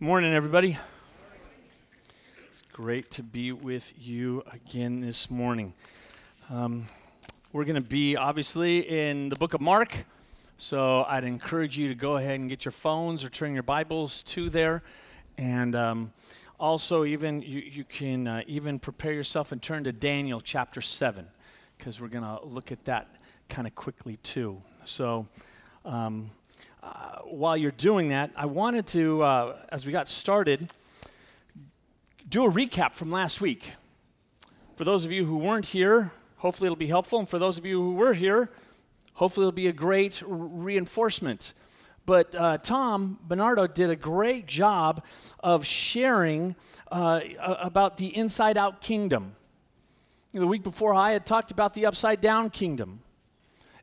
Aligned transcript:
Morning, 0.00 0.32
everybody. 0.32 0.78
It's 2.46 2.62
great 2.72 3.10
to 3.10 3.24
be 3.24 3.50
with 3.50 3.92
you 3.98 4.44
again 4.52 5.00
this 5.00 5.28
morning. 5.28 5.74
Um, 6.48 6.86
we're 7.52 7.64
going 7.64 7.82
to 7.82 7.88
be 7.88 8.16
obviously 8.16 8.78
in 8.78 9.28
the 9.28 9.34
book 9.34 9.54
of 9.54 9.60
Mark, 9.60 10.04
so 10.56 11.02
I'd 11.02 11.24
encourage 11.24 11.76
you 11.76 11.88
to 11.88 11.96
go 11.96 12.16
ahead 12.16 12.38
and 12.38 12.48
get 12.48 12.64
your 12.64 12.70
phones 12.70 13.24
or 13.24 13.28
turn 13.28 13.54
your 13.54 13.64
Bibles 13.64 14.22
to 14.22 14.48
there. 14.48 14.84
And 15.36 15.74
um, 15.74 16.12
also, 16.60 17.04
even 17.04 17.42
you, 17.42 17.58
you 17.58 17.82
can 17.82 18.28
uh, 18.28 18.42
even 18.46 18.78
prepare 18.78 19.12
yourself 19.12 19.50
and 19.50 19.60
turn 19.60 19.82
to 19.82 19.90
Daniel 19.90 20.40
chapter 20.40 20.80
7, 20.80 21.26
because 21.76 22.00
we're 22.00 22.06
going 22.06 22.22
to 22.22 22.38
look 22.44 22.70
at 22.70 22.84
that 22.84 23.16
kind 23.48 23.66
of 23.66 23.74
quickly 23.74 24.16
too. 24.18 24.62
So, 24.84 25.26
um, 25.84 26.30
uh, 26.82 27.18
while 27.24 27.56
you're 27.56 27.70
doing 27.70 28.10
that, 28.10 28.30
I 28.36 28.46
wanted 28.46 28.86
to, 28.88 29.22
uh, 29.22 29.56
as 29.70 29.84
we 29.84 29.92
got 29.92 30.08
started, 30.08 30.70
do 32.28 32.44
a 32.44 32.50
recap 32.50 32.94
from 32.94 33.10
last 33.10 33.40
week. 33.40 33.72
For 34.76 34.84
those 34.84 35.04
of 35.04 35.12
you 35.12 35.24
who 35.24 35.38
weren't 35.38 35.66
here, 35.66 36.12
hopefully 36.36 36.66
it'll 36.66 36.76
be 36.76 36.86
helpful. 36.86 37.18
And 37.18 37.28
for 37.28 37.38
those 37.38 37.58
of 37.58 37.66
you 37.66 37.80
who 37.80 37.94
were 37.94 38.14
here, 38.14 38.50
hopefully 39.14 39.44
it'll 39.44 39.52
be 39.52 39.66
a 39.66 39.72
great 39.72 40.22
reinforcement. 40.26 41.52
But 42.06 42.34
uh, 42.34 42.58
Tom 42.58 43.18
Bernardo 43.22 43.66
did 43.66 43.90
a 43.90 43.96
great 43.96 44.46
job 44.46 45.04
of 45.40 45.66
sharing 45.66 46.56
uh, 46.90 47.20
about 47.38 47.98
the 47.98 48.16
inside 48.16 48.56
out 48.56 48.80
kingdom. 48.80 49.34
The 50.32 50.46
week 50.46 50.62
before, 50.62 50.94
I 50.94 51.12
had 51.12 51.26
talked 51.26 51.50
about 51.50 51.74
the 51.74 51.86
upside 51.86 52.20
down 52.20 52.50
kingdom. 52.50 53.00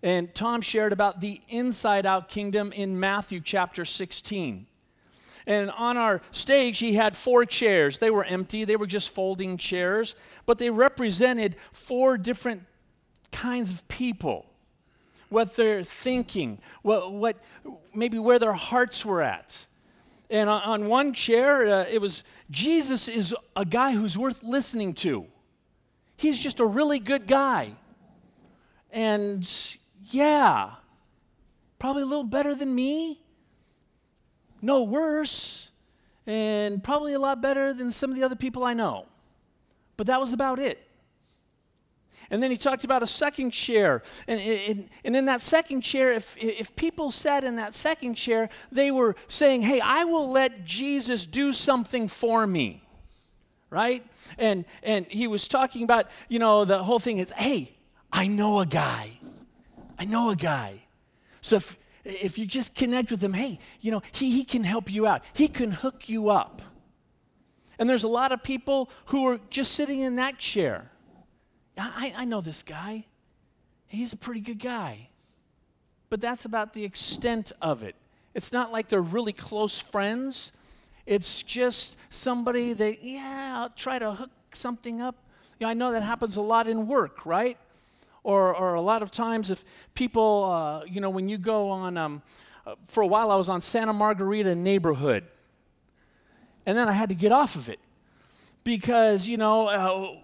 And 0.03 0.33
Tom 0.35 0.61
shared 0.61 0.93
about 0.93 1.21
the 1.21 1.41
inside 1.49 2.05
out 2.05 2.29
kingdom 2.29 2.71
in 2.71 2.99
Matthew 2.99 3.39
chapter 3.39 3.85
16. 3.85 4.67
And 5.47 5.69
on 5.71 5.97
our 5.97 6.21
stage, 6.31 6.79
he 6.79 6.93
had 6.93 7.15
four 7.15 7.45
chairs. 7.45 7.99
They 7.99 8.09
were 8.09 8.23
empty, 8.23 8.65
they 8.65 8.75
were 8.75 8.87
just 8.87 9.09
folding 9.09 9.57
chairs, 9.57 10.15
but 10.45 10.57
they 10.57 10.69
represented 10.69 11.55
four 11.71 12.17
different 12.17 12.63
kinds 13.31 13.71
of 13.71 13.87
people. 13.87 14.47
What 15.29 15.55
they're 15.55 15.83
thinking, 15.83 16.59
what, 16.81 17.11
what 17.11 17.37
maybe 17.93 18.17
where 18.19 18.39
their 18.39 18.53
hearts 18.53 19.05
were 19.05 19.21
at. 19.21 19.67
And 20.29 20.49
on, 20.49 20.87
one 20.87 21.13
chair, 21.13 21.65
uh, 21.65 21.85
it 21.89 22.01
was 22.01 22.23
Jesus 22.49 23.07
is 23.07 23.35
a 23.55 23.65
guy 23.65 23.91
who's 23.91 24.17
worth 24.17 24.43
listening 24.43 24.93
to. 24.95 25.27
He's 26.17 26.39
just 26.39 26.59
a 26.59 26.65
really 26.65 26.99
good 26.99 27.27
guy. 27.27 27.73
And 28.91 29.47
yeah. 30.11 30.71
Probably 31.79 32.03
a 32.03 32.05
little 32.05 32.23
better 32.23 32.55
than 32.55 32.73
me. 32.73 33.21
No 34.61 34.83
worse. 34.83 35.71
And 36.27 36.83
probably 36.83 37.13
a 37.13 37.19
lot 37.19 37.41
better 37.41 37.73
than 37.73 37.91
some 37.91 38.09
of 38.09 38.15
the 38.15 38.23
other 38.23 38.35
people 38.35 38.63
I 38.63 38.73
know. 38.73 39.05
But 39.97 40.07
that 40.07 40.19
was 40.19 40.33
about 40.33 40.59
it. 40.59 40.81
And 42.29 42.41
then 42.41 42.49
he 42.49 42.57
talked 42.57 42.83
about 42.83 43.03
a 43.03 43.07
second 43.07 43.51
chair. 43.51 44.01
And, 44.27 44.39
and, 44.41 44.89
and, 45.03 45.15
in 45.15 45.25
that 45.25 45.41
second 45.41 45.81
chair, 45.81 46.11
if, 46.11 46.35
if 46.37 46.75
people 46.75 47.11
sat 47.11 47.43
in 47.43 47.57
that 47.57 47.75
second 47.75 48.15
chair, 48.15 48.49
they 48.71 48.89
were 48.89 49.15
saying, 49.27 49.61
Hey, 49.61 49.79
I 49.79 50.05
will 50.05 50.31
let 50.31 50.65
Jesus 50.65 51.25
do 51.25 51.53
something 51.53 52.07
for 52.07 52.47
me. 52.47 52.81
Right? 53.69 54.03
And, 54.37 54.65
and 54.81 55.05
he 55.07 55.27
was 55.27 55.47
talking 55.47 55.83
about, 55.83 56.09
you 56.27 56.39
know, 56.39 56.65
the 56.65 56.81
whole 56.81 56.99
thing 56.99 57.19
is, 57.19 57.29
Hey, 57.31 57.75
I 58.11 58.27
know 58.27 58.59
a 58.59 58.65
guy. 58.65 59.19
I 59.97 60.05
know 60.05 60.29
a 60.29 60.35
guy. 60.35 60.83
So 61.41 61.57
if, 61.57 61.77
if 62.03 62.37
you 62.37 62.45
just 62.45 62.75
connect 62.75 63.11
with 63.11 63.23
him, 63.23 63.33
hey, 63.33 63.59
you 63.81 63.91
know, 63.91 64.01
he, 64.11 64.31
he 64.31 64.43
can 64.43 64.63
help 64.63 64.91
you 64.91 65.07
out. 65.07 65.23
He 65.33 65.47
can 65.47 65.71
hook 65.71 66.09
you 66.09 66.29
up. 66.29 66.61
And 67.77 67.89
there's 67.89 68.03
a 68.03 68.09
lot 68.09 68.31
of 68.31 68.43
people 68.43 68.89
who 69.07 69.27
are 69.27 69.39
just 69.49 69.73
sitting 69.73 70.01
in 70.01 70.15
that 70.15 70.39
chair. 70.39 70.91
I, 71.77 72.13
I 72.15 72.25
know 72.25 72.41
this 72.41 72.63
guy. 72.63 73.05
He's 73.87 74.13
a 74.13 74.17
pretty 74.17 74.39
good 74.39 74.59
guy. 74.59 75.09
But 76.09 76.21
that's 76.21 76.45
about 76.45 76.73
the 76.73 76.83
extent 76.83 77.51
of 77.61 77.83
it. 77.83 77.95
It's 78.33 78.53
not 78.53 78.71
like 78.71 78.89
they're 78.89 79.01
really 79.01 79.33
close 79.33 79.79
friends. 79.79 80.51
It's 81.05 81.43
just 81.43 81.97
somebody 82.09 82.73
that, 82.73 83.03
yeah, 83.03 83.53
I'll 83.57 83.69
try 83.69 83.99
to 83.99 84.13
hook 84.13 84.31
something 84.53 85.01
up. 85.01 85.15
You 85.59 85.65
know, 85.65 85.71
I 85.71 85.73
know 85.73 85.91
that 85.91 86.03
happens 86.03 86.35
a 86.37 86.41
lot 86.41 86.67
in 86.67 86.87
work, 86.87 87.25
right? 87.25 87.57
Or, 88.25 88.55
or 88.55 88.73
a 88.73 88.81
lot 88.81 89.03
of 89.03 89.11
times, 89.11 89.51
if 89.51 89.63
people, 89.93 90.45
uh, 90.45 90.83
you 90.85 90.99
know, 90.99 91.11
when 91.11 91.29
you 91.29 91.37
go 91.37 91.69
on, 91.69 91.95
um, 91.95 92.23
uh, 92.65 92.73
for 92.87 93.03
a 93.03 93.07
while 93.07 93.29
I 93.29 93.35
was 93.35 93.49
on 93.49 93.61
Santa 93.61 93.93
Margarita 93.93 94.55
neighborhood. 94.55 95.25
And 96.65 96.75
then 96.75 96.89
I 96.89 96.93
had 96.93 97.09
to 97.09 97.15
get 97.15 97.31
off 97.31 97.55
of 97.55 97.69
it 97.69 97.79
because, 98.63 99.27
you 99.27 99.37
know, 99.37 99.67
uh, 99.67 100.15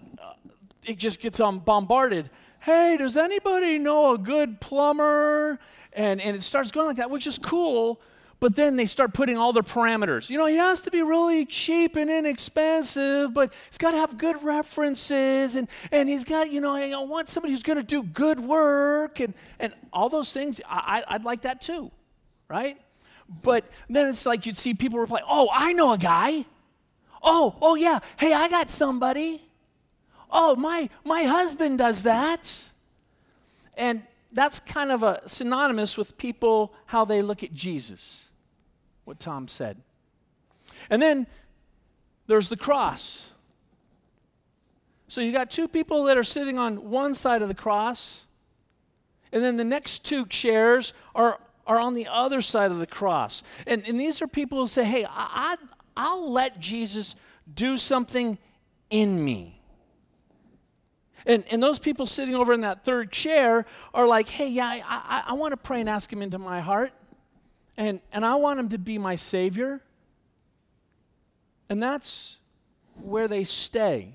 it 0.84 0.98
just 0.98 1.20
gets 1.20 1.40
um, 1.40 1.60
bombarded. 1.60 2.32
Hey, 2.62 2.98
does 2.98 3.16
anybody 3.16 3.78
know 3.78 4.16
a 4.16 4.18
good 4.18 4.60
plumber? 4.60 5.60
And, 5.94 6.20
and 6.20 6.36
it 6.36 6.42
starts 6.42 6.72
going 6.72 6.88
like 6.88 6.98
that, 6.98 7.12
which 7.12 7.28
is 7.28 7.38
cool 7.38 8.02
but 8.42 8.56
then 8.56 8.76
they 8.76 8.88
start 8.88 9.14
putting 9.14 9.38
all 9.38 9.54
their 9.54 9.62
parameters. 9.62 10.28
You 10.28 10.40
know, 10.40 10.48
he 10.48 10.56
has 10.56 10.82
to 10.82 10.92
be 10.92 11.04
really 11.04 11.46
cheap 11.46 11.96
and 11.96 12.10
inexpensive, 12.10 13.36
but 13.36 13.54
he's 13.70 13.78
got 13.78 13.92
to 13.92 13.98
have 13.98 14.18
good 14.18 14.44
references, 14.44 15.56
and, 15.56 15.70
and 15.92 16.10
he's 16.10 16.26
got, 16.26 16.52
you 16.52 16.60
know, 16.60 16.76
I 16.76 17.04
want 17.04 17.30
somebody 17.30 17.54
who's 17.54 17.62
going 17.62 17.78
to 17.78 17.84
do 17.84 18.02
good 18.02 18.40
work, 18.40 19.20
and, 19.20 19.36
and 19.60 19.72
all 19.94 20.10
those 20.10 20.34
things. 20.34 20.60
I, 20.68 21.04
I'd 21.08 21.24
like 21.24 21.44
that 21.44 21.62
too, 21.62 21.92
right? 22.50 22.82
But 23.44 23.64
then 23.88 24.10
it's 24.10 24.26
like 24.26 24.48
you'd 24.48 24.58
see 24.58 24.74
people 24.74 24.98
reply, 24.98 25.22
Oh, 25.26 25.48
I 25.54 25.74
know 25.74 25.94
a 25.94 25.98
guy. 26.00 26.46
Oh, 27.22 27.56
oh 27.62 27.76
yeah. 27.76 28.00
Hey, 28.18 28.34
I 28.34 28.50
got 28.50 28.72
somebody. 28.72 29.44
Oh, 30.32 30.56
my 30.56 30.90
my 31.06 31.24
husband 31.24 31.78
does 31.78 32.02
that. 32.04 32.70
And 33.78 34.04
that's 34.34 34.60
kind 34.60 34.92
of 34.92 35.04
a 35.04 35.22
synonymous 35.28 35.96
with 35.96 36.18
people 36.18 36.74
how 36.88 37.06
they 37.06 37.22
look 37.22 37.44
at 37.44 37.54
Jesus 37.54 38.31
what 39.06 39.20
Tom 39.20 39.48
said. 39.48 39.78
And 40.90 41.02
then 41.02 41.28
there's 42.28 42.50
the 42.50 42.58
cross. 42.58 43.32
So 45.08 45.22
you 45.22 45.32
got 45.32 45.52
two 45.52 45.68
people 45.68 46.06
that 46.06 46.18
are 46.18 46.24
sitting 46.24 46.58
on 46.58 46.90
one 46.90 47.14
side 47.16 47.42
of 47.42 47.48
the 47.48 47.54
cross, 47.54 48.26
and 49.34 49.44
then 49.44 49.58
the 49.58 49.66
next 49.66 50.06
two 50.06 50.26
chairs 50.26 50.94
are, 51.14 51.40
are 51.68 51.80
on 51.80 51.96
the 51.96 52.08
other 52.08 52.42
side 52.42 52.72
of 52.72 52.80
the 52.80 52.88
cross. 52.88 53.44
And, 53.68 53.86
and 53.88 54.00
these 54.00 54.22
are 54.22 54.28
people 54.28 54.60
who 54.60 54.68
say, 54.68 54.84
hey, 54.84 55.06
I, 55.10 55.58
I'll 55.98 56.32
let 56.32 56.60
Jesus 56.60 57.16
do 57.54 57.78
something 57.78 58.38
in 58.90 59.24
me. 59.24 59.62
And, 61.26 61.44
and 61.52 61.62
those 61.62 61.78
people 61.78 62.06
sitting 62.06 62.36
over 62.36 62.54
in 62.54 62.62
that 62.62 62.84
third 62.84 63.12
chair 63.12 63.66
are 63.94 64.08
like, 64.08 64.28
hey, 64.30 64.50
yeah, 64.50 64.68
I, 64.68 64.84
I, 64.86 65.24
I 65.28 65.34
want 65.34 65.52
to 65.52 65.58
pray 65.58 65.82
and 65.82 65.90
ask 65.90 66.12
him 66.12 66.22
into 66.22 66.40
my 66.40 66.62
heart 66.62 66.94
and, 67.82 68.00
and 68.14 68.24
I 68.24 68.36
want 68.36 68.60
him 68.60 68.70
to 68.70 68.78
be 68.78 69.00
my 69.00 69.16
Savior. 69.16 69.82
And 71.68 71.82
that's 71.82 72.38
where 73.02 73.28
they 73.28 73.44
stay. 73.44 74.14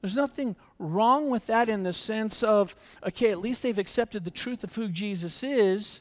There's 0.00 0.16
nothing 0.16 0.56
wrong 0.80 1.30
with 1.30 1.46
that 1.46 1.68
in 1.68 1.84
the 1.84 1.92
sense 1.92 2.42
of, 2.42 2.74
okay, 3.06 3.30
at 3.30 3.38
least 3.38 3.62
they've 3.62 3.78
accepted 3.78 4.24
the 4.24 4.32
truth 4.32 4.64
of 4.64 4.74
who 4.74 4.88
Jesus 4.88 5.44
is, 5.44 6.00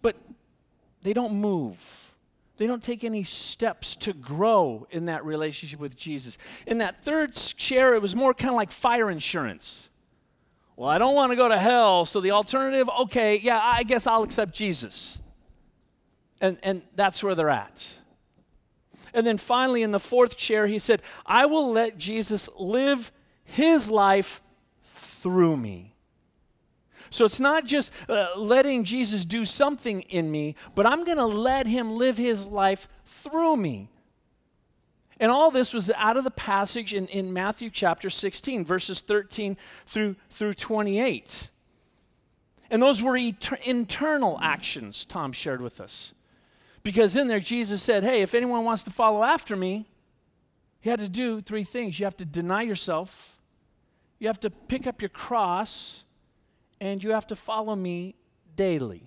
but 0.00 0.16
they 1.02 1.12
don't 1.12 1.34
move. 1.34 2.14
They 2.56 2.66
don't 2.66 2.82
take 2.82 3.04
any 3.04 3.24
steps 3.24 3.94
to 3.96 4.14
grow 4.14 4.86
in 4.90 5.04
that 5.04 5.22
relationship 5.22 5.80
with 5.80 5.98
Jesus. 5.98 6.38
In 6.66 6.78
that 6.78 6.96
third 6.96 7.34
chair, 7.34 7.94
it 7.94 8.00
was 8.00 8.16
more 8.16 8.32
kind 8.32 8.48
of 8.48 8.56
like 8.56 8.72
fire 8.72 9.10
insurance. 9.10 9.89
Well, 10.76 10.88
I 10.88 10.98
don't 10.98 11.14
want 11.14 11.32
to 11.32 11.36
go 11.36 11.48
to 11.48 11.58
hell, 11.58 12.06
so 12.06 12.20
the 12.20 12.30
alternative, 12.30 12.88
okay, 13.00 13.38
yeah, 13.38 13.60
I 13.62 13.82
guess 13.82 14.06
I'll 14.06 14.22
accept 14.22 14.54
Jesus. 14.54 15.18
And, 16.40 16.58
and 16.62 16.82
that's 16.94 17.22
where 17.22 17.34
they're 17.34 17.50
at. 17.50 17.98
And 19.12 19.26
then 19.26 19.38
finally, 19.38 19.82
in 19.82 19.90
the 19.90 20.00
fourth 20.00 20.36
chair, 20.36 20.66
he 20.66 20.78
said, 20.78 21.02
I 21.26 21.46
will 21.46 21.70
let 21.70 21.98
Jesus 21.98 22.48
live 22.58 23.12
his 23.44 23.90
life 23.90 24.40
through 24.84 25.56
me. 25.56 25.94
So 27.10 27.24
it's 27.24 27.40
not 27.40 27.66
just 27.66 27.92
uh, 28.08 28.28
letting 28.36 28.84
Jesus 28.84 29.24
do 29.24 29.44
something 29.44 30.02
in 30.02 30.30
me, 30.30 30.54
but 30.74 30.86
I'm 30.86 31.04
going 31.04 31.18
to 31.18 31.26
let 31.26 31.66
him 31.66 31.98
live 31.98 32.16
his 32.16 32.46
life 32.46 32.88
through 33.04 33.56
me. 33.56 33.90
And 35.20 35.30
all 35.30 35.50
this 35.50 35.74
was 35.74 35.90
out 35.96 36.16
of 36.16 36.24
the 36.24 36.30
passage 36.30 36.94
in, 36.94 37.06
in 37.08 37.30
Matthew 37.30 37.68
chapter 37.68 38.08
16, 38.08 38.64
verses 38.64 39.02
13 39.02 39.58
through, 39.84 40.16
through 40.30 40.54
28. 40.54 41.50
And 42.70 42.80
those 42.80 43.02
were 43.02 43.16
internal 43.16 44.38
actions, 44.40 45.04
Tom 45.04 45.32
shared 45.32 45.60
with 45.60 45.78
us. 45.78 46.14
Because 46.82 47.16
in 47.16 47.28
there, 47.28 47.38
Jesus 47.38 47.82
said, 47.82 48.02
Hey, 48.02 48.22
if 48.22 48.34
anyone 48.34 48.64
wants 48.64 48.82
to 48.84 48.90
follow 48.90 49.22
after 49.22 49.54
me, 49.56 49.86
you 50.82 50.90
had 50.90 51.00
to 51.00 51.08
do 51.08 51.42
three 51.42 51.64
things. 51.64 52.00
You 52.00 52.06
have 52.06 52.16
to 52.16 52.24
deny 52.24 52.62
yourself, 52.62 53.38
you 54.18 54.26
have 54.26 54.40
to 54.40 54.48
pick 54.48 54.86
up 54.86 55.02
your 55.02 55.10
cross, 55.10 56.04
and 56.80 57.04
you 57.04 57.10
have 57.10 57.26
to 57.26 57.36
follow 57.36 57.76
me 57.76 58.14
daily. 58.56 59.02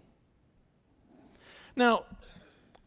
Now, 1.76 2.04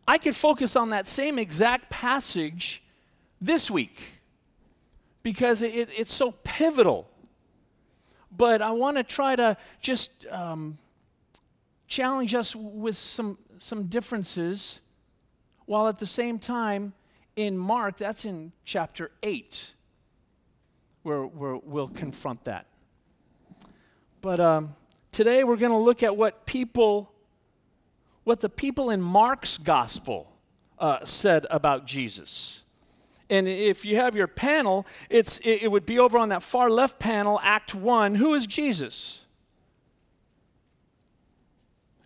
I 0.06 0.18
could 0.18 0.36
focus 0.36 0.76
on 0.76 0.90
that 0.90 1.08
same 1.08 1.40
exact 1.40 1.90
passage 1.90 2.84
this 3.40 3.70
week 3.70 4.00
because 5.22 5.62
it, 5.62 5.88
it's 5.96 6.14
so 6.14 6.32
pivotal. 6.44 7.10
But 8.30 8.62
I 8.62 8.72
want 8.72 8.96
to 8.96 9.02
try 9.02 9.34
to 9.34 9.56
just 9.80 10.26
um, 10.26 10.78
challenge 11.88 12.34
us 12.34 12.54
with 12.54 12.96
some, 12.96 13.38
some 13.58 13.84
differences 13.84 14.80
while 15.64 15.88
at 15.88 15.98
the 15.98 16.06
same 16.06 16.38
time 16.38 16.92
in 17.34 17.58
Mark, 17.58 17.98
that's 17.98 18.24
in 18.24 18.52
chapter 18.64 19.10
8, 19.22 19.72
where, 21.02 21.22
where 21.22 21.56
we'll 21.56 21.88
confront 21.88 22.44
that. 22.44 22.66
But 24.20 24.40
um, 24.40 24.74
today 25.12 25.44
we're 25.44 25.56
going 25.56 25.72
to 25.72 25.78
look 25.78 26.02
at 26.02 26.16
what 26.16 26.46
people, 26.46 27.12
what 28.24 28.40
the 28.40 28.48
people 28.48 28.90
in 28.90 29.02
Mark's 29.02 29.58
gospel 29.58 30.32
uh, 30.78 31.04
said 31.04 31.46
about 31.50 31.86
Jesus. 31.86 32.62
And 33.28 33.48
if 33.48 33.84
you 33.84 33.96
have 33.96 34.14
your 34.14 34.28
panel, 34.28 34.86
it's, 35.10 35.38
it, 35.40 35.62
it 35.62 35.70
would 35.70 35.84
be 35.84 35.98
over 35.98 36.16
on 36.16 36.28
that 36.28 36.42
far 36.42 36.70
left 36.70 36.98
panel, 36.98 37.40
Act 37.42 37.74
1. 37.74 38.14
Who 38.16 38.34
is 38.34 38.46
Jesus? 38.46 39.24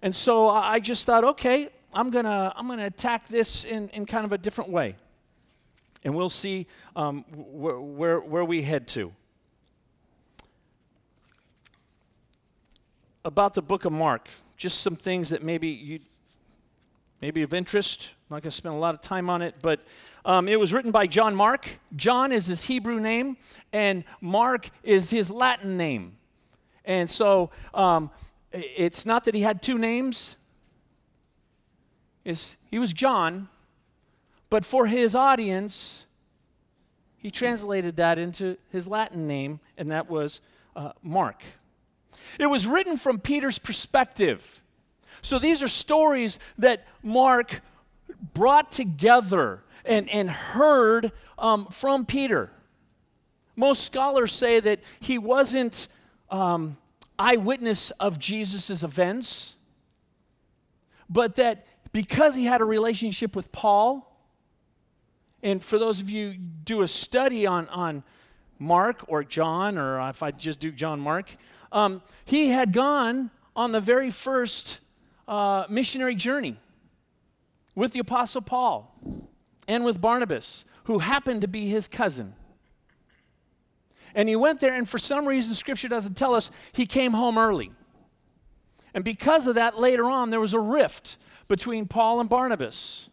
And 0.03 0.15
so 0.15 0.49
I 0.49 0.81
just 0.81 1.05
thought, 1.05 1.25
okay, 1.25 1.69
I'm 1.93 2.11
going 2.11 2.25
to 2.25 2.53
I'm 2.57 2.69
gonna 2.69 2.87
attack 2.87 3.29
this 3.29 3.65
in, 3.65 3.89
in 3.91 4.07
kind 4.07 4.25
of 4.25 4.33
a 4.33 4.39
different 4.39 4.71
way. 4.71 4.97
And 6.03 6.17
we'll 6.17 6.31
see 6.31 6.67
um, 6.97 7.25
wh- 7.25 7.99
where, 7.99 8.21
where 8.21 8.45
we 8.45 8.63
head 8.63 8.89
to. 8.89 9.13
About 13.23 13.53
the 13.53 13.61
book 13.61 13.85
of 13.85 13.93
Mark, 13.93 14.29
just 14.57 14.81
some 14.81 14.97
things 14.97 15.29
that 15.29 15.43
maybe 15.43 15.69
you 15.69 16.01
maybe 17.21 17.43
of 17.43 17.53
interest. 17.53 18.11
I'm 18.29 18.37
not 18.37 18.43
going 18.43 18.51
to 18.51 18.57
spend 18.57 18.75
a 18.75 18.79
lot 18.79 18.95
of 18.95 19.01
time 19.01 19.29
on 19.29 19.43
it, 19.43 19.57
but 19.61 19.81
um, 20.25 20.49
it 20.49 20.59
was 20.59 20.73
written 20.73 20.91
by 20.91 21.07
John 21.07 21.35
Mark. 21.35 21.79
John 21.97 22.33
is 22.33 22.47
his 22.47 22.65
Hebrew 22.65 23.01
name, 23.01 23.37
and 23.73 24.05
Mark 24.21 24.71
is 24.83 25.11
his 25.11 25.31
Latin 25.31 25.77
name. 25.77 26.17
And 26.85 27.11
so 27.11 27.51
um, 27.75 28.11
it's 28.53 29.05
not 29.05 29.25
that 29.25 29.35
he 29.35 29.43
had 29.43 29.63
two 29.63 29.79
names. 29.79 30.37
It's, 32.25 32.57
he 32.71 32.79
was 32.79 32.93
John, 32.93 33.49
but 34.49 34.65
for 34.65 34.87
his 34.87 35.15
audience, 35.15 36.07
he 37.17 37.31
translated 37.31 37.97
that 37.97 38.19
into 38.19 38.57
his 38.71 38.87
Latin 38.87 39.27
name, 39.27 39.61
and 39.77 39.91
that 39.91 40.09
was 40.09 40.41
uh, 40.77 40.93
Mark. 41.03 41.43
It 42.39 42.47
was 42.47 42.67
written 42.67 42.97
from 42.97 43.19
Peter's 43.19 43.59
perspective. 43.59 44.63
So 45.23 45.39
these 45.39 45.63
are 45.63 45.69
stories 45.69 46.39
that 46.59 46.87
Mark 47.03 47.61
brought 48.35 48.71
together 48.71 49.63
and, 49.85 50.09
and 50.11 50.31
heard 50.31 51.13
um, 51.39 51.67
from 51.67 52.07
Peter. 52.07 52.51
Most 53.57 53.85
scholars 53.85 54.33
say 54.33 54.61
that 54.61 54.81
he 55.01 55.19
wasn't 55.19 55.89
um, 56.31 56.77
eyewitness 57.19 57.91
of 57.93 58.19
Jesus' 58.19 58.83
events, 58.83 59.57
but 61.09 61.37
that 61.37 61.67
because 61.93 62.35
he 62.35 62.45
had 62.45 62.61
a 62.61 62.65
relationship 62.65 63.35
with 63.35 63.51
Paul, 63.53 64.07
and 65.43 65.63
for 65.63 65.79
those 65.79 66.01
of 66.01 66.09
you 66.09 66.35
do 66.35 66.83
a 66.83 66.89
study 66.89 67.47
on, 67.47 67.69
on 67.69 68.05
Mark 68.59 69.05
or 69.09 69.25
John, 69.25 69.77
or 69.77 70.09
if 70.09 70.23
I 70.23 70.31
just 70.31 70.61
do 70.61 70.71
John 70.71 71.01
Mark, 71.01 71.35
um, 71.73 72.03
he 72.25 72.49
had 72.49 72.73
gone 72.73 73.31
on 73.57 73.73
the 73.73 73.81
very 73.81 74.11
first 74.11 74.81
uh, 75.31 75.65
missionary 75.71 76.17
journey 76.17 76.57
with 77.77 77.93
the 77.93 78.01
Apostle 78.01 78.43
Paul 78.43 78.93
and 79.69 79.85
with 79.85 80.01
Barnabas, 80.01 80.65
who 80.85 80.99
happened 80.99 81.41
to 81.43 81.49
be 81.49 81.69
his 81.69 81.87
cousin. 81.87 82.35
And 84.13 84.29
he 84.29 84.35
went 84.35 84.59
there, 84.59 84.75
and 84.75 84.89
for 84.89 84.99
some 84.99 85.27
reason, 85.27 85.55
Scripture 85.55 85.87
doesn't 85.87 86.15
tell 86.17 86.35
us, 86.35 86.51
he 86.73 86.85
came 86.85 87.13
home 87.13 87.39
early. 87.39 87.71
And 88.93 89.05
because 89.05 89.47
of 89.47 89.55
that, 89.55 89.79
later 89.79 90.05
on, 90.11 90.31
there 90.31 90.41
was 90.41 90.53
a 90.53 90.59
rift 90.59 91.17
between 91.47 91.87
Paul 91.87 92.19
and 92.19 92.29
Barnabas. 92.29 93.09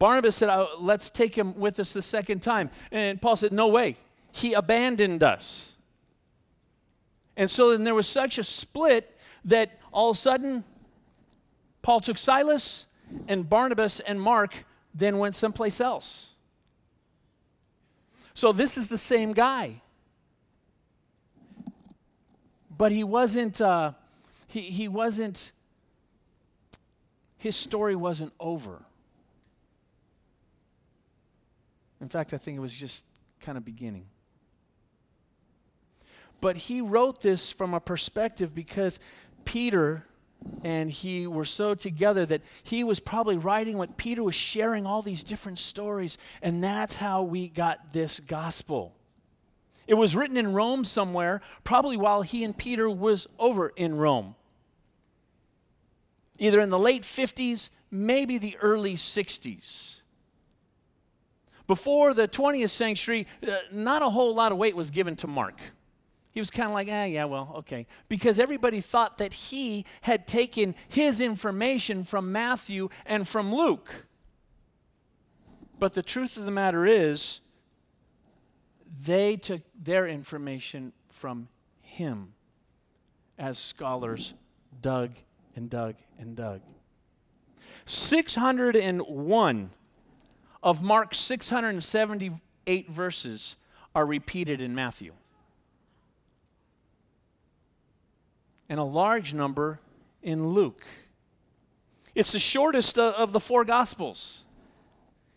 Barnabas 0.00 0.34
said, 0.34 0.48
oh, 0.48 0.68
Let's 0.80 1.10
take 1.10 1.36
him 1.36 1.56
with 1.60 1.78
us 1.78 1.92
the 1.92 2.02
second 2.02 2.42
time. 2.42 2.70
And 2.90 3.22
Paul 3.22 3.36
said, 3.36 3.52
No 3.52 3.68
way. 3.68 3.98
He 4.32 4.52
abandoned 4.52 5.22
us. 5.22 5.76
And 7.36 7.48
so 7.48 7.70
then 7.70 7.84
there 7.84 7.94
was 7.94 8.08
such 8.08 8.36
a 8.38 8.42
split 8.42 9.16
that 9.44 9.78
all 9.92 10.10
of 10.10 10.16
a 10.16 10.20
sudden, 10.20 10.64
Paul 11.82 12.00
took 12.00 12.16
Silas, 12.16 12.86
and 13.28 13.48
Barnabas 13.48 14.00
and 14.00 14.20
Mark 14.20 14.64
then 14.94 15.18
went 15.18 15.34
someplace 15.34 15.80
else. 15.80 16.30
So 18.34 18.52
this 18.52 18.78
is 18.78 18.88
the 18.88 18.98
same 18.98 19.32
guy. 19.32 19.82
But 22.76 22.92
he 22.92 23.04
wasn't, 23.04 23.60
uh, 23.60 23.92
he, 24.48 24.60
he 24.62 24.88
wasn't, 24.88 25.52
his 27.36 27.56
story 27.56 27.94
wasn't 27.94 28.32
over. 28.40 28.82
In 32.00 32.08
fact, 32.08 32.32
I 32.32 32.38
think 32.38 32.56
it 32.56 32.60
was 32.60 32.74
just 32.74 33.04
kind 33.40 33.58
of 33.58 33.64
beginning. 33.64 34.06
But 36.40 36.56
he 36.56 36.80
wrote 36.80 37.22
this 37.22 37.52
from 37.52 37.74
a 37.74 37.80
perspective 37.80 38.54
because 38.54 38.98
Peter 39.44 40.04
and 40.62 40.90
he 40.90 41.26
were 41.26 41.44
so 41.44 41.74
together 41.74 42.24
that 42.26 42.42
he 42.62 42.84
was 42.84 43.00
probably 43.00 43.36
writing 43.36 43.76
what 43.76 43.96
Peter 43.96 44.22
was 44.22 44.34
sharing 44.34 44.86
all 44.86 45.02
these 45.02 45.24
different 45.24 45.58
stories 45.58 46.18
and 46.40 46.62
that's 46.62 46.96
how 46.96 47.22
we 47.22 47.48
got 47.48 47.92
this 47.92 48.20
gospel. 48.20 48.94
It 49.86 49.94
was 49.94 50.14
written 50.14 50.36
in 50.36 50.52
Rome 50.52 50.84
somewhere, 50.84 51.40
probably 51.64 51.96
while 51.96 52.22
he 52.22 52.44
and 52.44 52.56
Peter 52.56 52.88
was 52.88 53.26
over 53.38 53.72
in 53.76 53.96
Rome. 53.96 54.36
Either 56.38 56.60
in 56.60 56.70
the 56.70 56.78
late 56.78 57.02
50s, 57.02 57.70
maybe 57.90 58.38
the 58.38 58.56
early 58.58 58.94
60s. 58.94 60.00
Before 61.66 62.14
the 62.14 62.28
20th 62.28 62.70
century, 62.70 63.26
uh, 63.46 63.56
not 63.70 64.02
a 64.02 64.10
whole 64.10 64.34
lot 64.34 64.52
of 64.52 64.58
weight 64.58 64.76
was 64.76 64.90
given 64.90 65.16
to 65.16 65.26
Mark. 65.26 65.58
He 66.32 66.40
was 66.40 66.50
kind 66.50 66.68
of 66.68 66.74
like, 66.74 66.88
ah, 66.90 67.04
yeah, 67.04 67.26
well, 67.26 67.52
okay. 67.58 67.86
Because 68.08 68.38
everybody 68.38 68.80
thought 68.80 69.18
that 69.18 69.34
he 69.34 69.84
had 70.00 70.26
taken 70.26 70.74
his 70.88 71.20
information 71.20 72.04
from 72.04 72.32
Matthew 72.32 72.88
and 73.04 73.28
from 73.28 73.54
Luke. 73.54 74.06
But 75.78 75.92
the 75.92 76.02
truth 76.02 76.38
of 76.38 76.44
the 76.44 76.50
matter 76.50 76.86
is, 76.86 77.42
they 79.04 79.36
took 79.36 79.60
their 79.78 80.06
information 80.06 80.92
from 81.08 81.48
him 81.80 82.32
as 83.38 83.58
scholars 83.58 84.32
dug 84.80 85.10
and 85.54 85.68
dug 85.68 85.96
and 86.18 86.34
dug. 86.34 86.62
601 87.84 89.70
of 90.62 90.82
Mark's 90.82 91.18
678 91.18 92.90
verses 92.90 93.56
are 93.94 94.06
repeated 94.06 94.62
in 94.62 94.74
Matthew. 94.74 95.12
And 98.72 98.80
a 98.80 98.84
large 98.84 99.34
number 99.34 99.80
in 100.22 100.46
Luke. 100.46 100.82
It's 102.14 102.32
the 102.32 102.38
shortest 102.38 102.96
of 102.96 103.32
the 103.32 103.38
four 103.38 103.66
Gospels. 103.66 104.44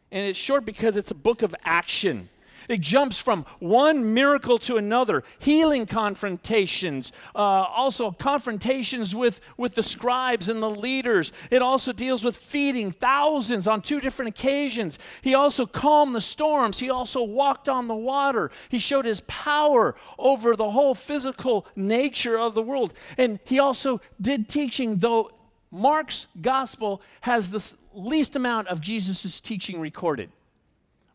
And 0.10 0.26
it's 0.26 0.40
short 0.40 0.64
because 0.64 0.96
it's 0.96 1.12
a 1.12 1.16
book 1.16 1.42
of 1.42 1.54
action. 1.66 2.30
It 2.68 2.82
jumps 2.82 3.20
from 3.20 3.46
one 3.60 4.14
miracle 4.14 4.58
to 4.60 4.78
another, 4.78 5.24
healing 5.40 5.86
confrontations, 5.86 7.12
uh, 7.36 7.40
also 7.40 8.12
confrontations 8.12 9.14
with, 9.14 9.42
with 9.58 9.76
the 9.76 9.84
scribes 9.84 10.50
and 10.50 10.62
the 10.62 10.70
leaders. 10.70 11.32
It 11.52 11.62
also 11.62 11.92
deals 11.92 12.24
with 12.24 12.38
feeding 12.38 12.92
thousands 12.92 13.68
on 13.68 13.82
two 13.82 14.00
different 14.00 14.30
occasions. 14.30 15.00
He 15.22 15.34
also 15.34 15.66
calmed 15.66 16.16
the 16.16 16.22
storms. 16.22 16.80
He 16.80 16.90
also 16.90 17.24
walked 17.24 17.70
on 17.70 17.88
the 17.88 17.96
water. 17.96 18.52
He 18.70 18.80
showed 18.80 19.06
his 19.06 19.22
power 19.22 19.96
over 20.18 20.56
the 20.56 20.72
whole 20.72 20.96
physical 20.96 21.66
nature 21.76 22.38
of 22.38 22.56
the 22.56 22.62
world. 22.64 22.94
And 23.18 23.40
he 23.44 23.60
also 23.60 24.02
did 24.20 24.50
teaching, 24.50 24.98
though 24.98 25.32
Mark's 25.72 26.28
gospel 26.42 27.02
has 27.22 27.50
the 27.50 27.74
least 27.94 28.36
amount 28.36 28.68
of 28.70 28.82
Jesus' 28.82 29.42
teaching 29.42 29.80
recorded. 29.80 30.30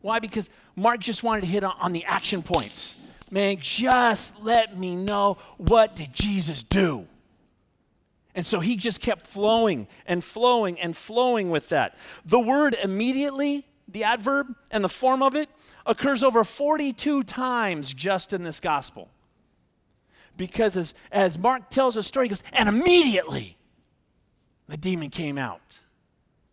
Why? 0.01 0.19
Because 0.19 0.49
Mark 0.75 0.99
just 0.99 1.23
wanted 1.23 1.41
to 1.41 1.47
hit 1.47 1.63
on, 1.63 1.93
the 1.93 2.05
action 2.05 2.41
points. 2.41 2.95
Man, 3.29 3.57
just 3.59 4.41
let 4.43 4.77
me 4.77 4.95
know 4.95 5.37
what 5.57 5.95
did 5.95 6.13
Jesus 6.13 6.63
do? 6.63 7.07
And 8.33 8.45
so 8.45 8.59
he 8.59 8.77
just 8.77 9.01
kept 9.01 9.27
flowing 9.27 9.87
and 10.05 10.23
flowing 10.23 10.79
and 10.79 10.95
flowing 10.95 11.49
with 11.49 11.69
that. 11.69 11.97
The 12.25 12.39
word 12.39 12.75
immediately, 12.81 13.65
the 13.87 14.03
adverb 14.05 14.55
and 14.69 14.83
the 14.83 14.89
form 14.89 15.21
of 15.21 15.35
it, 15.35 15.49
occurs 15.85 16.23
over 16.23 16.43
42 16.43 17.23
times 17.23 17.93
just 17.93 18.33
in 18.33 18.43
this 18.43 18.59
gospel. 18.59 19.09
Because 20.37 20.77
as, 20.77 20.93
as 21.11 21.37
Mark 21.37 21.69
tells 21.69 21.97
a 21.97 22.03
story, 22.03 22.27
he 22.27 22.29
goes, 22.29 22.43
and 22.53 22.69
immediately 22.69 23.57
the 24.67 24.77
demon 24.77 25.09
came 25.09 25.37
out. 25.37 25.79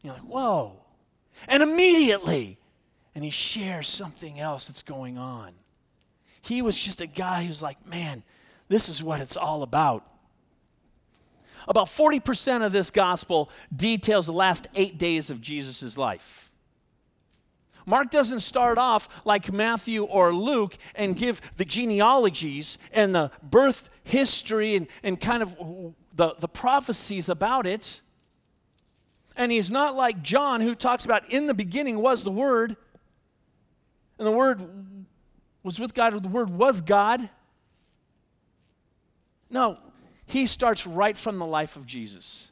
You're 0.03 0.15
like, 0.15 0.23
whoa. 0.23 0.73
And 1.47 1.63
immediately, 1.63 2.59
and 3.19 3.25
he 3.25 3.33
shares 3.33 3.89
something 3.89 4.39
else 4.39 4.69
that's 4.69 4.85
going 4.85 5.19
on. 5.19 5.51
He 6.41 6.63
was 6.63 6.79
just 6.79 7.01
a 7.01 7.07
guy 7.09 7.43
who's 7.43 7.61
like, 7.61 7.85
man, 7.85 8.23
this 8.69 8.89
is 8.89 9.03
what 9.03 9.21
it's 9.21 9.37
all 9.37 9.65
about. 9.65 10.07
About 11.67 11.89
40% 11.89 12.65
of 12.65 12.71
this 12.71 12.93
gospel 12.93 13.51
details 13.75 14.27
the 14.27 14.33
last 14.33 14.69
eight 14.77 14.99
days 14.99 15.31
of 15.31 15.41
Jesus' 15.41 15.99
life. 15.99 16.49
Mark 17.87 18.13
doesn't 18.13 18.39
start 18.39 18.79
off 18.79 19.09
like 19.25 19.53
Matthew 19.53 20.05
or 20.05 20.33
Luke 20.33 20.77
and 20.95 21.17
give 21.17 21.41
the 21.57 21.65
genealogies 21.65 22.79
and 22.93 23.13
the 23.13 23.33
birth 23.43 23.91
history 24.05 24.77
and, 24.77 24.87
and 25.03 25.21
kind 25.21 25.43
of 25.43 25.57
the, 26.15 26.37
the 26.39 26.47
prophecies 26.47 27.29
about 27.29 27.67
it. 27.67 28.01
And 29.35 29.51
he's 29.51 29.73
not 29.73 29.97
like 29.97 30.23
John, 30.23 30.61
who 30.61 30.77
talks 30.77 31.05
about 31.05 31.29
in 31.29 31.49
the 31.49 31.55
beginning 31.55 32.01
was 32.01 32.23
the 32.23 32.31
Word, 32.31 32.77
and 34.19 34.27
the 34.27 34.33
Word 34.33 34.61
was 35.63 35.79
with 35.79 35.95
God, 35.95 36.23
the 36.23 36.29
Word 36.29 36.51
was 36.51 36.81
God. 36.81 37.29
No, 39.51 39.79
he 40.27 40.47
starts 40.47 40.87
right 40.87 41.17
from 41.17 41.39
the 41.39 41.47
life 41.47 41.77
of 41.77 41.87
Jesus. 41.87 42.51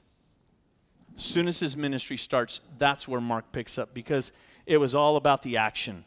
As 1.16 1.24
soon 1.24 1.48
as 1.48 1.60
his 1.60 1.76
ministry 1.76 2.16
starts, 2.16 2.60
that's 2.78 3.08
where 3.08 3.20
Mark 3.20 3.52
picks 3.52 3.78
up 3.78 3.94
because 3.94 4.32
it 4.66 4.78
was 4.78 4.94
all 4.94 5.16
about 5.16 5.42
the 5.42 5.56
action. 5.56 6.04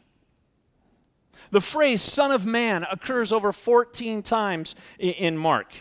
The 1.50 1.60
phrase 1.60 2.02
Son 2.02 2.30
of 2.30 2.46
Man 2.46 2.86
occurs 2.90 3.32
over 3.32 3.52
14 3.52 4.22
times 4.22 4.74
in 4.98 5.36
Mark 5.36 5.72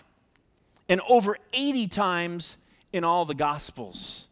and 0.87 1.01
over 1.07 1.37
80 1.53 1.87
times 1.87 2.57
in 2.91 3.03
all 3.03 3.25
the 3.25 3.35
Gospels. 3.35 4.27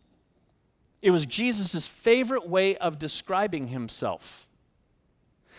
It 1.01 1.11
was 1.11 1.25
Jesus' 1.25 1.87
favorite 1.87 2.47
way 2.47 2.75
of 2.77 2.97
describing 2.97 3.67
himself. 3.67 4.46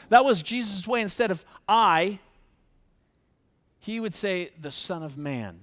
That 0.09 0.25
was 0.25 0.43
Jesus' 0.43 0.87
way. 0.87 1.01
Instead 1.03 1.31
of 1.31 1.45
I, 1.69 2.19
he 3.81 4.01
would 4.01 4.15
say, 4.15 4.51
the 4.61 4.73
Son 4.73 5.03
of 5.03 5.17
Man. 5.17 5.61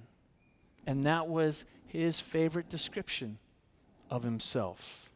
And 0.86 1.04
that 1.04 1.28
was 1.28 1.64
his 1.86 2.20
favorite 2.20 2.68
description 2.68 3.38
of 4.10 4.22
himself. 4.22 5.10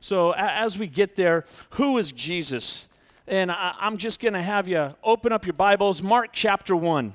So, 0.00 0.32
as 0.32 0.78
we 0.78 0.88
get 0.88 1.16
there, 1.16 1.44
who 1.70 1.96
is 1.98 2.10
Jesus? 2.12 2.88
And 3.26 3.52
I, 3.52 3.74
am 3.80 3.98
just 3.98 4.20
going 4.20 4.34
to 4.34 4.42
have 4.42 4.66
you 4.66 4.88
open 5.04 5.32
up 5.32 5.46
your 5.46 5.52
Bibles, 5.52 6.02
Mark 6.02 6.30
chapter 6.32 6.74
1. 6.74 7.14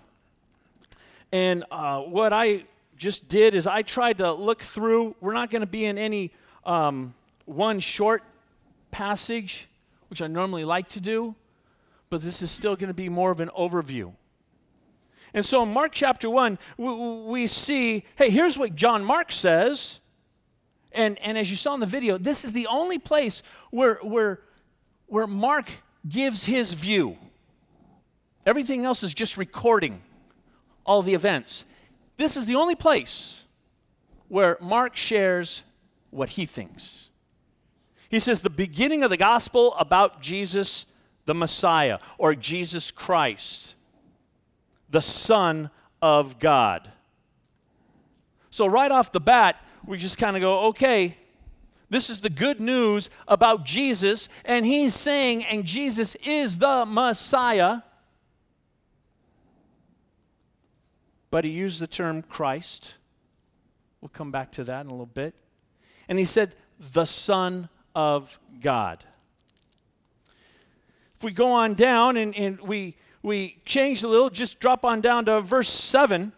And 1.32 1.66
uh, 1.70 2.02
what 2.02 2.32
I 2.32 2.64
just 2.98 3.28
did 3.28 3.56
is 3.56 3.68
I 3.68 3.82
tried 3.82 4.20
to 4.20 4.32
look 4.32 4.62
through, 4.62 5.16
we're 5.20 5.34
not 5.34 5.52
going 5.52 5.62
to 5.62 5.68
be 5.68 5.86
in 5.86 5.98
any 5.98 6.32
um, 6.66 7.14
one 7.46 7.80
short 7.80 8.24
passage, 8.90 9.68
which 10.10 10.22
I 10.22 10.28
normally 10.28 10.66
like 10.66 10.88
to 10.90 11.00
do, 11.00 11.36
but 12.10 12.22
this 12.22 12.42
is 12.42 12.52
still 12.52 12.76
going 12.76 12.90
to 12.90 12.94
be 12.94 13.10
more 13.10 13.32
of 13.32 13.40
an 13.40 13.50
overview. 13.58 14.14
And 15.34 15.44
so 15.44 15.64
in 15.64 15.74
Mark 15.74 15.92
chapter 15.94 16.30
1, 16.30 16.58
we, 16.78 16.94
we, 16.94 17.48
see 17.48 18.06
hey, 18.16 18.30
here's 18.30 18.58
what 18.58 18.76
John 18.76 19.04
Mark 19.04 19.32
says. 19.32 20.00
And, 20.94 21.20
and 21.20 21.38
as 21.38 21.52
you 21.52 21.58
saw 21.58 21.74
in 21.74 21.80
the 21.80 21.86
video, 21.86 22.18
this 22.18 22.46
is 22.46 22.54
the 22.54 22.68
only 22.68 22.98
place 22.98 23.44
where, 23.70 23.96
where, 23.96 24.40
where 25.08 25.28
Mark 25.28 25.70
gives 26.08 26.46
his 26.46 26.74
view. 26.74 27.18
Everything 28.46 28.86
else 28.86 29.04
is 29.04 29.14
just 29.14 29.38
recording 29.38 30.02
all 30.86 31.02
the 31.02 31.14
events. 31.14 31.66
This 32.16 32.38
is 32.38 32.46
the 32.46 32.56
only 32.56 32.76
place 32.76 33.46
where 34.30 34.58
Mark 34.62 34.96
shares 34.96 35.64
what 36.10 36.30
he 36.30 36.46
thinks. 36.46 37.12
He 38.10 38.20
says 38.20 38.42
the 38.42 38.50
beginning 38.50 39.04
of 39.04 39.10
the 39.10 39.18
gospel 39.18 39.74
about 39.76 40.22
Jesus 40.22 40.86
the 41.26 41.34
Messiah 41.34 42.00
or 42.18 42.36
Jesus 42.36 42.90
Christ 42.90 43.76
the 44.90 45.02
Son 45.02 45.70
of 46.02 46.40
God. 46.40 46.92
So, 48.50 48.66
right 48.66 48.92
off 48.92 49.12
the 49.12 49.20
bat, 49.20 49.62
we 49.86 49.98
just 49.98 50.18
kind 50.18 50.36
of 50.36 50.42
go, 50.42 50.68
okay, 50.68 51.18
this 51.90 52.10
is 52.10 52.20
the 52.20 52.30
good 52.30 52.60
news 52.60 53.10
about 53.28 53.66
Jesus, 53.66 54.30
and 54.44 54.66
he's 54.66 54.94
saying, 54.94 55.46
and 55.46 55.66
Jesus 55.66 56.16
is 56.26 56.58
the 56.58 56.86
Messiah. 56.86 57.80
But 61.30 61.44
he 61.44 61.52
used 61.52 61.82
the 61.82 61.88
term 61.88 62.22
Christ. 62.22 62.96
We'll 64.02 64.10
come 64.10 64.32
back 64.32 64.52
to 64.54 64.64
that 64.66 64.82
in 64.82 64.88
a 64.88 64.92
little 64.92 65.06
bit. 65.06 65.36
And 66.08 66.18
he 66.18 66.26
said, 66.26 66.56
the 66.80 67.06
Son 67.06 67.68
of 67.98 68.40
God. 68.62 69.04
If 71.18 71.24
we 71.24 71.32
go 71.32 71.52
on 71.52 71.74
down 71.74 72.16
and, 72.16 72.36
and 72.36 72.62
we 72.62 72.96
we 73.24 73.58
changed 73.66 74.04
a 74.04 74.08
little, 74.08 74.30
just 74.30 74.60
drop 74.60 74.86
on 74.86 75.02
down 75.02 75.26
to 75.26 75.42
verse 75.42 75.68
7, 75.68 76.32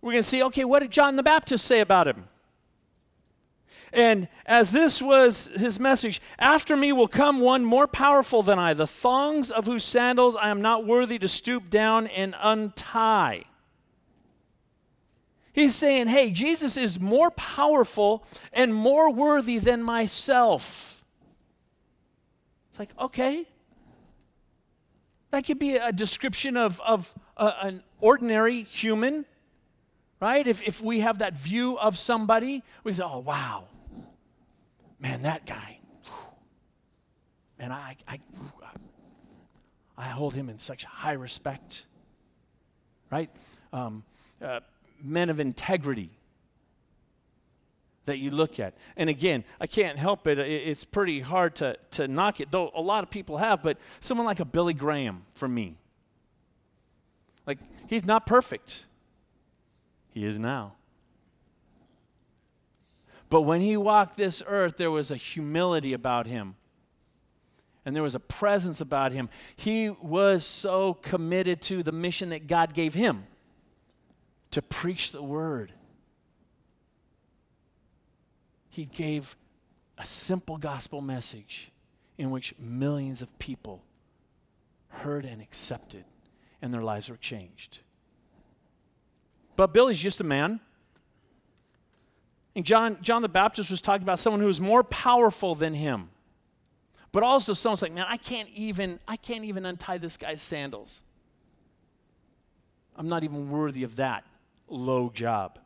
we're 0.00 0.12
going 0.12 0.22
to 0.22 0.28
see 0.28 0.42
okay, 0.44 0.64
what 0.64 0.80
did 0.80 0.90
John 0.90 1.16
the 1.16 1.22
Baptist 1.22 1.66
say 1.66 1.80
about 1.80 2.08
him? 2.08 2.24
And 3.92 4.28
as 4.46 4.70
this 4.70 5.02
was 5.02 5.50
his 5.54 5.78
message, 5.78 6.22
after 6.38 6.78
me 6.78 6.92
will 6.92 7.08
come 7.08 7.40
one 7.40 7.62
more 7.62 7.86
powerful 7.86 8.42
than 8.42 8.58
I, 8.58 8.72
the 8.72 8.86
thongs 8.86 9.50
of 9.50 9.66
whose 9.66 9.84
sandals 9.84 10.34
I 10.34 10.48
am 10.48 10.62
not 10.62 10.86
worthy 10.86 11.18
to 11.18 11.28
stoop 11.28 11.68
down 11.68 12.06
and 12.06 12.34
untie. 12.40 13.44
He's 15.52 15.74
saying, 15.74 16.08
hey, 16.08 16.30
Jesus 16.30 16.76
is 16.76 17.00
more 17.00 17.30
powerful 17.32 18.24
and 18.52 18.72
more 18.72 19.10
worthy 19.10 19.58
than 19.58 19.82
myself. 19.82 21.04
It's 22.70 22.78
like, 22.78 22.90
okay, 22.98 23.46
that 25.30 25.44
could 25.44 25.58
be 25.58 25.76
a 25.76 25.92
description 25.92 26.56
of, 26.56 26.80
of 26.80 27.14
uh, 27.36 27.52
an 27.62 27.82
ordinary 28.00 28.62
human, 28.62 29.24
right? 30.20 30.46
If, 30.46 30.62
if 30.62 30.80
we 30.80 31.00
have 31.00 31.18
that 31.18 31.36
view 31.36 31.78
of 31.78 31.98
somebody, 31.98 32.62
we 32.84 32.92
say, 32.92 33.02
oh, 33.04 33.18
wow, 33.18 33.64
man, 35.00 35.22
that 35.22 35.46
guy, 35.46 35.80
man, 37.58 37.72
I, 37.72 37.96
I, 38.06 38.20
I 39.96 40.08
hold 40.08 40.34
him 40.34 40.48
in 40.48 40.58
such 40.60 40.84
high 40.84 41.12
respect, 41.12 41.86
right? 43.10 43.30
Um, 43.72 44.04
uh, 44.42 44.60
men 45.02 45.30
of 45.30 45.40
integrity, 45.40 46.10
that 48.06 48.18
you 48.18 48.30
look 48.30 48.58
at. 48.58 48.74
And 48.96 49.08
again, 49.10 49.44
I 49.60 49.66
can't 49.66 49.98
help 49.98 50.26
it. 50.26 50.38
It's 50.38 50.84
pretty 50.84 51.20
hard 51.20 51.54
to, 51.56 51.76
to 51.92 52.08
knock 52.08 52.40
it, 52.40 52.50
though 52.50 52.70
a 52.74 52.80
lot 52.80 53.04
of 53.04 53.10
people 53.10 53.38
have, 53.38 53.62
but 53.62 53.78
someone 54.00 54.26
like 54.26 54.40
a 54.40 54.44
Billy 54.44 54.74
Graham 54.74 55.22
for 55.34 55.46
me. 55.46 55.76
Like, 57.46 57.58
he's 57.86 58.04
not 58.04 58.26
perfect. 58.26 58.84
He 60.12 60.24
is 60.24 60.38
now. 60.38 60.74
But 63.28 63.42
when 63.42 63.60
he 63.60 63.76
walked 63.76 64.16
this 64.16 64.42
earth, 64.46 64.76
there 64.76 64.90
was 64.90 65.10
a 65.10 65.16
humility 65.16 65.92
about 65.92 66.26
him. 66.26 66.56
And 67.84 67.94
there 67.94 68.02
was 68.02 68.14
a 68.14 68.20
presence 68.20 68.80
about 68.80 69.12
him. 69.12 69.28
He 69.56 69.88
was 69.88 70.44
so 70.44 70.94
committed 70.94 71.60
to 71.62 71.82
the 71.82 71.92
mission 71.92 72.30
that 72.30 72.46
God 72.46 72.74
gave 72.74 72.94
him 72.94 73.26
to 74.50 74.62
preach 74.62 75.12
the 75.12 75.22
word 75.22 75.72
he 78.70 78.84
gave 78.84 79.36
a 79.98 80.06
simple 80.06 80.56
gospel 80.56 81.00
message 81.00 81.70
in 82.16 82.30
which 82.30 82.54
millions 82.58 83.20
of 83.20 83.38
people 83.38 83.82
heard 84.88 85.24
and 85.24 85.42
accepted, 85.42 86.04
and 86.62 86.72
their 86.72 86.82
lives 86.82 87.10
were 87.10 87.16
changed. 87.16 87.80
But 89.56 89.74
Billy's 89.74 89.98
just 89.98 90.20
a 90.20 90.24
man. 90.24 90.60
And 92.54 92.64
John, 92.64 92.98
John 93.02 93.22
the 93.22 93.28
Baptist 93.28 93.70
was 93.70 93.82
talking 93.82 94.02
about 94.02 94.18
someone 94.18 94.40
who 94.40 94.46
was 94.46 94.60
more 94.60 94.82
powerful 94.84 95.54
than 95.54 95.74
him. 95.74 96.10
But 97.12 97.22
also 97.22 97.54
someone's 97.54 97.82
like, 97.82 97.92
man, 97.92 98.06
I 98.08 98.16
can't 98.16 98.48
even, 98.54 99.00
I 99.06 99.16
can't 99.16 99.44
even 99.44 99.66
untie 99.66 99.98
this 99.98 100.16
guy's 100.16 100.42
sandals. 100.42 101.02
I'm 102.96 103.08
not 103.08 103.24
even 103.24 103.50
worthy 103.50 103.82
of 103.82 103.96
that 103.96 104.24
low 104.70 105.10
job. 105.12 105.58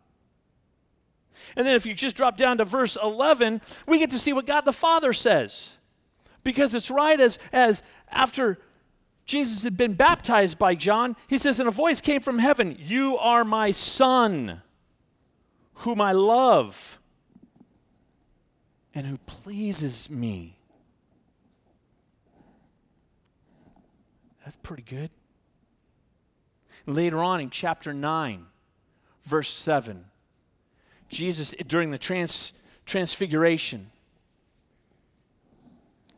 And 1.56 1.66
then 1.66 1.74
if 1.74 1.86
you 1.86 1.94
just 1.94 2.16
drop 2.16 2.36
down 2.36 2.58
to 2.58 2.64
verse 2.64 2.96
11, 3.00 3.60
we 3.86 3.98
get 3.98 4.10
to 4.10 4.18
see 4.18 4.32
what 4.32 4.46
God 4.46 4.62
the 4.62 4.72
Father 4.72 5.12
says. 5.12 5.76
Because 6.42 6.74
it's 6.74 6.90
right 6.90 7.20
as, 7.20 7.38
as 7.52 7.82
after 8.10 8.58
Jesus 9.26 9.62
had 9.62 9.76
been 9.76 9.94
baptized 9.94 10.58
by 10.58 10.74
John, 10.74 11.16
he 11.26 11.38
says, 11.38 11.58
and 11.58 11.68
a 11.68 11.72
voice 11.72 12.00
came 12.00 12.20
from 12.20 12.38
heaven 12.38 12.76
You 12.78 13.16
are 13.18 13.44
my 13.44 13.70
Son, 13.70 14.62
whom 15.74 16.00
I 16.00 16.12
love, 16.12 16.98
and 18.94 19.06
who 19.06 19.18
pleases 19.18 20.10
me. 20.10 20.58
That's 24.44 24.58
pretty 24.62 24.82
good. 24.82 25.10
Later 26.86 27.22
on 27.22 27.40
in 27.40 27.48
chapter 27.48 27.94
9, 27.94 28.44
verse 29.24 29.50
7. 29.50 30.04
Jesus, 31.08 31.54
during 31.66 31.90
the 31.90 31.98
trans, 31.98 32.52
transfiguration, 32.86 33.90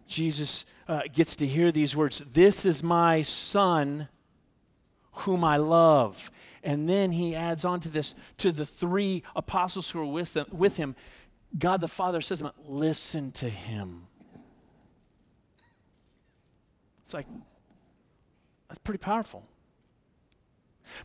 Jesus 0.07 0.65
uh, 0.89 1.03
gets 1.13 1.37
to 1.37 1.47
hear 1.47 1.73
these 1.73 1.97
words 1.97 2.21
This 2.21 2.65
is 2.65 2.83
my 2.83 3.23
son 3.23 4.09
whom 5.13 5.45
I 5.45 5.57
love. 5.57 6.31
And 6.63 6.89
then 6.89 7.13
he 7.13 7.35
adds 7.35 7.65
on 7.65 7.81
to 7.81 7.89
this 7.89 8.15
to 8.39 8.51
the 8.51 8.67
three 8.67 9.23
apostles 9.37 9.91
who 9.91 10.01
are 10.01 10.07
with, 10.07 10.33
them, 10.33 10.47
with 10.51 10.77
him. 10.77 10.97
God 11.57 11.81
the 11.81 11.89
Father 11.89 12.21
says 12.21 12.41
to 12.41 12.53
Listen 12.67 13.33
to 13.33 13.49
him. 13.49 14.07
It's 17.05 17.15
like, 17.15 17.27
that's 18.69 18.81
pretty 18.81 18.99
powerful. 18.99 19.45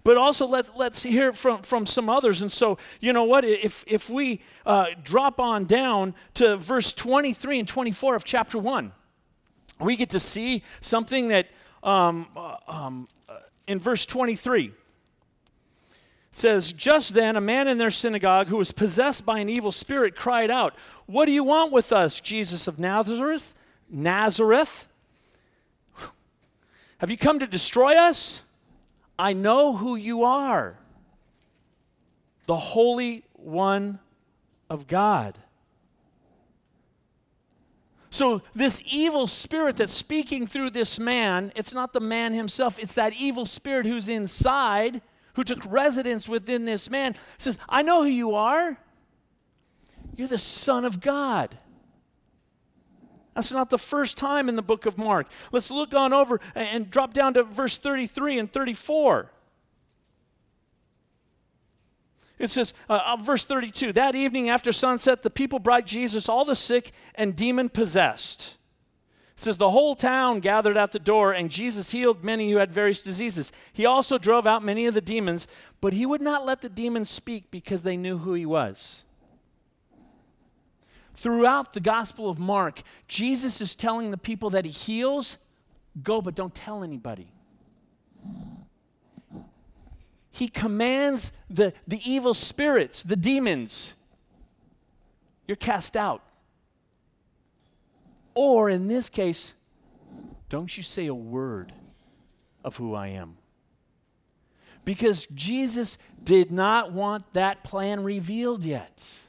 But 0.03 0.17
also, 0.17 0.47
let, 0.47 0.77
let's 0.77 1.03
hear 1.03 1.33
from, 1.33 1.61
from 1.61 1.85
some 1.85 2.09
others. 2.09 2.41
And 2.41 2.51
so, 2.51 2.77
you 3.00 3.13
know 3.13 3.23
what? 3.23 3.45
If, 3.45 3.83
if 3.88 4.09
we 4.09 4.41
uh, 4.65 4.88
drop 5.03 5.39
on 5.39 5.65
down 5.65 6.15
to 6.35 6.57
verse 6.57 6.93
23 6.93 7.59
and 7.59 7.67
24 7.67 8.15
of 8.15 8.23
chapter 8.23 8.57
1, 8.57 8.91
we 9.79 9.95
get 9.95 10.09
to 10.11 10.19
see 10.19 10.63
something 10.79 11.29
that 11.29 11.47
um, 11.83 12.27
uh, 12.35 12.57
um, 12.67 13.07
uh, 13.27 13.38
in 13.67 13.79
verse 13.79 14.05
23 14.05 14.71
says, 16.31 16.71
Just 16.71 17.13
then 17.13 17.35
a 17.35 17.41
man 17.41 17.67
in 17.67 17.77
their 17.77 17.89
synagogue 17.89 18.47
who 18.47 18.57
was 18.57 18.71
possessed 18.71 19.25
by 19.25 19.39
an 19.39 19.50
evil 19.50 19.71
spirit 19.71 20.15
cried 20.15 20.50
out, 20.50 20.75
What 21.05 21.25
do 21.25 21.31
you 21.31 21.43
want 21.43 21.71
with 21.71 21.91
us, 21.91 22.19
Jesus 22.19 22.67
of 22.67 22.79
Nazareth? 22.79 23.53
Nazareth? 23.89 24.88
Have 27.00 27.09
you 27.09 27.17
come 27.17 27.39
to 27.39 27.47
destroy 27.47 27.97
us? 27.97 28.41
I 29.21 29.33
know 29.33 29.73
who 29.73 29.95
you 29.95 30.23
are, 30.23 30.79
the 32.47 32.55
Holy 32.55 33.23
One 33.33 33.99
of 34.67 34.87
God. 34.87 35.37
So, 38.09 38.41
this 38.55 38.81
evil 38.91 39.27
spirit 39.27 39.77
that's 39.77 39.93
speaking 39.93 40.47
through 40.47 40.71
this 40.71 40.99
man, 40.99 41.53
it's 41.55 41.71
not 41.71 41.93
the 41.93 41.99
man 41.99 42.33
himself, 42.33 42.79
it's 42.79 42.95
that 42.95 43.13
evil 43.13 43.45
spirit 43.45 43.85
who's 43.85 44.09
inside, 44.09 45.03
who 45.35 45.43
took 45.43 45.59
residence 45.71 46.27
within 46.27 46.65
this 46.65 46.89
man, 46.89 47.13
says, 47.37 47.59
I 47.69 47.83
know 47.83 48.01
who 48.01 48.09
you 48.09 48.33
are. 48.33 48.79
You're 50.15 50.29
the 50.29 50.39
Son 50.39 50.83
of 50.83 50.99
God. 50.99 51.55
That's 53.33 53.51
not 53.51 53.69
the 53.69 53.77
first 53.77 54.17
time 54.17 54.50
in 54.50 54.55
the 54.55 54.61
book 54.61 54.85
of 54.85 54.97
Mark. 54.97 55.27
Let's 55.51 55.71
look 55.71 55.93
on 55.93 56.11
over 56.13 56.41
and 56.53 56.89
drop 56.89 57.13
down 57.13 57.35
to 57.35 57.43
verse 57.43 57.77
33 57.77 58.39
and 58.39 58.51
34. 58.51 59.31
It 62.41 62.50
says, 62.50 62.73
uh, 62.89 63.00
uh, 63.05 63.15
verse 63.17 63.45
32 63.45 63.93
That 63.93 64.15
evening 64.15 64.50
after 64.50 64.71
sunset, 64.71 65.21
the 65.21 65.29
people 65.29 65.59
brought 65.59 65.85
Jesus 65.85 66.27
all 66.27 66.43
the 66.43 66.55
sick 66.55 66.91
and 67.15 67.35
demon 67.35 67.69
possessed. 67.69 68.57
It 69.33 69.39
says, 69.39 69.57
The 69.57 69.69
whole 69.69 69.95
town 69.95 70.39
gathered 70.39 70.75
at 70.75 70.91
the 70.91 71.00
door, 71.00 71.31
and 71.31 71.51
Jesus 71.51 71.91
healed 71.91 72.23
many 72.23 72.51
who 72.51 72.57
had 72.57 72.73
various 72.73 73.03
diseases. 73.03 73.51
He 73.71 73.85
also 73.85 74.17
drove 74.17 74.47
out 74.47 74.63
many 74.63 74.88
of 74.88 74.95
the 74.95 75.01
demons, 75.01 75.47
but 75.79 75.93
he 75.93 76.05
would 76.05 76.21
not 76.21 76.45
let 76.45 76.61
the 76.61 76.69
demons 76.69 77.09
speak 77.09 77.51
because 77.51 77.83
they 77.83 77.95
knew 77.95 78.17
who 78.17 78.33
he 78.33 78.45
was. 78.45 79.03
Throughout 81.13 81.73
the 81.73 81.79
Gospel 81.79 82.29
of 82.29 82.39
Mark, 82.39 82.81
Jesus 83.07 83.61
is 83.61 83.75
telling 83.75 84.11
the 84.11 84.17
people 84.17 84.49
that 84.51 84.65
he 84.65 84.71
heals, 84.71 85.37
go, 86.01 86.21
but 86.21 86.35
don't 86.35 86.55
tell 86.55 86.83
anybody 86.83 87.31
he 90.31 90.47
commands 90.47 91.31
the, 91.49 91.73
the 91.87 91.99
evil 92.09 92.33
spirits, 92.33 93.03
the 93.03 93.15
demons, 93.15 93.93
you're 95.47 95.55
cast 95.55 95.97
out. 95.97 96.23
Or 98.33 98.69
in 98.69 98.87
this 98.87 99.09
case, 99.09 99.53
don't 100.49 100.75
you 100.75 100.83
say 100.83 101.07
a 101.07 101.13
word 101.13 101.74
of 102.63 102.77
who 102.77 102.95
I 102.95 103.09
am. 103.09 103.37
Because 104.85 105.27
Jesus 105.27 105.97
did 106.24 106.51
not 106.51 106.91
want 106.91 107.33
that 107.33 107.63
plan 107.63 108.01
revealed 108.01 108.63
yet. 108.63 109.21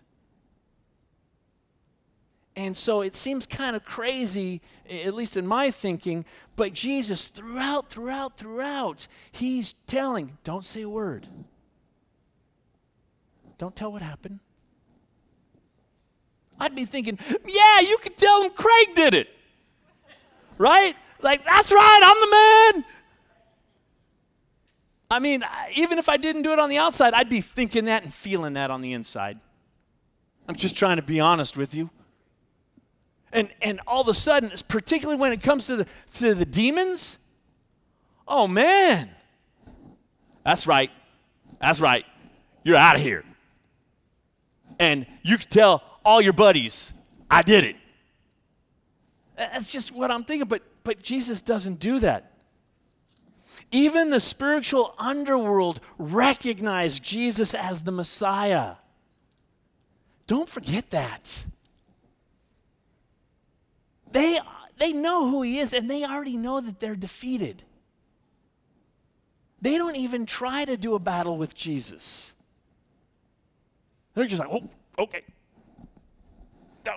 And 2.55 2.77
so 2.77 3.01
it 3.01 3.15
seems 3.15 3.47
kind 3.47 3.75
of 3.75 3.85
crazy, 3.85 4.61
at 4.89 5.15
least 5.15 5.37
in 5.37 5.47
my 5.47 5.71
thinking, 5.71 6.27
but 6.55 6.75
Jesus, 6.75 7.27
throughout, 7.27 7.89
throughout, 7.89 8.37
throughout, 8.37 9.09
he's 9.31 9.73
telling, 9.87 10.37
don't 10.45 10.65
say 10.65 10.83
a 10.83 10.89
word. 10.89 11.29
Don't 13.57 13.75
tell 13.75 13.91
what 13.91 14.03
happened. 14.03 14.41
I'd 16.61 16.75
be 16.75 16.85
thinking, 16.85 17.19
yeah, 17.47 17.81
you 17.81 17.97
could 18.03 18.19
tell 18.19 18.43
him 18.43 18.51
Craig 18.51 18.95
did 18.95 19.15
it. 19.15 19.29
Right? 20.59 20.95
Like, 21.23 21.45
that's 21.45 21.73
right, 21.73 22.01
I'm 22.05 22.21
the 22.21 22.83
man. 22.83 22.85
I 25.11 25.19
mean, 25.19 25.45
even 25.75 25.99
if 25.99 26.09
I 26.09 26.19
didn't 26.19 26.43
do 26.43 26.53
it 26.53 26.59
on 26.59 26.69
the 26.69 26.79
outside, 26.79 27.15
I'd 27.15 27.29
be 27.29 27.41
thinking 27.41 27.87
that 27.87 28.03
and 28.03 28.13
feeling 28.13 28.55
that 28.55 28.71
on 28.71 28.83
the 28.83 28.93
inside. 28.93 29.39
I'm 30.49 30.55
just 30.55 30.77
trying 30.77 30.97
to 30.97 31.03
be 31.03 31.19
honest 31.19 31.57
with 31.57 31.75
you. 31.75 31.91
And, 33.33 33.49
and 33.63 33.81
all 33.87 34.03
of 34.03 34.09
a 34.09 34.15
sudden, 34.15 34.53
particularly 34.69 35.19
when 35.19 35.33
it 35.33 35.43
comes 35.43 35.67
to 35.67 35.77
the, 35.77 35.87
to 36.15 36.35
the 36.35 36.45
demons, 36.45 37.19
oh 38.29 38.47
man, 38.47 39.11
that's 40.45 40.67
right. 40.67 40.91
That's 41.61 41.81
right. 41.81 42.05
You're 42.65 42.77
out 42.77 42.97
of 42.97 43.03
here. 43.03 43.25
And 44.79 45.07
you 45.23 45.39
can 45.39 45.49
tell 45.49 45.83
all 46.05 46.21
your 46.21 46.33
buddies, 46.33 46.93
I 47.31 47.43
did 47.43 47.65
it. 47.65 47.77
That's 49.37 49.73
just 49.73 49.93
what 49.93 50.11
I'm 50.11 50.25
thinking, 50.25 50.49
but, 50.49 50.63
but 50.85 51.03
Jesus 51.03 51.41
doesn't 51.41 51.81
do 51.81 52.01
that. 52.01 52.33
Even 53.71 54.11
the 54.11 54.21
spiritual 54.21 54.95
underworld 54.99 55.81
recognized 55.97 57.03
Jesus 57.03 57.55
as 57.55 57.81
the 57.81 57.93
Messiah. 57.93 58.75
Don't 60.27 60.49
forget 60.49 60.91
that. 60.91 61.47
They, 64.13 64.41
they 64.79 64.93
know 64.93 65.29
who 65.29 65.43
he 65.43 65.59
is 65.59 65.73
and 65.73 65.91
they 65.91 66.05
already 66.05 66.37
know 66.37 66.61
that 66.61 66.81
they're 66.81 66.97
defeated. 66.97 67.63
They 69.61 69.79
don't 69.79 69.97
even 69.97 70.27
try 70.27 70.65
to 70.65 70.77
do 70.77 70.95
a 70.95 70.99
battle 70.99 71.37
with 71.37 71.55
Jesus. 71.55 72.35
They're 74.15 74.27
just 74.27 74.41
like, 74.41 74.51
oh, 74.51 74.69
okay. 74.99 75.23
No. 76.85 76.93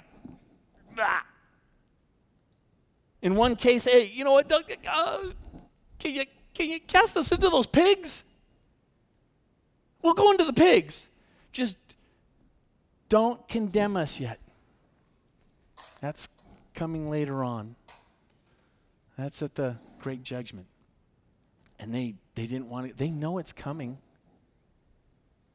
Ah. 1.00 1.26
In 3.22 3.36
one 3.36 3.56
case, 3.56 3.86
hey, 3.86 4.06
you 4.06 4.24
know 4.24 4.34
what, 4.34 4.52
uh, 4.52 4.62
can, 6.00 6.14
you, 6.14 6.24
can 6.54 6.70
you 6.70 6.80
cast 6.80 7.16
us 7.18 7.32
into 7.32 7.50
those 7.50 7.68
pigs? 7.68 8.24
We'll 10.02 10.14
go 10.14 10.32
into 10.32 10.44
the 10.44 10.54
pigs. 10.54 11.10
Just 11.52 11.78
don't 13.10 13.48
condemn 13.48 13.96
us 13.96 14.20
yet. 14.20 14.40
That's 16.02 16.28
coming 16.76 17.10
later 17.10 17.44
on. 17.44 17.76
That's 19.18 19.42
at 19.42 19.56
the 19.56 19.78
great 20.00 20.24
judgment. 20.24 20.68
And 21.80 21.94
they, 21.94 22.16
they 22.36 22.48
didn't 22.48 22.70
want 22.70 22.88
it, 22.88 22.98
they 22.98 23.10
know 23.10 23.38
it's 23.38 23.54
coming. 23.54 23.98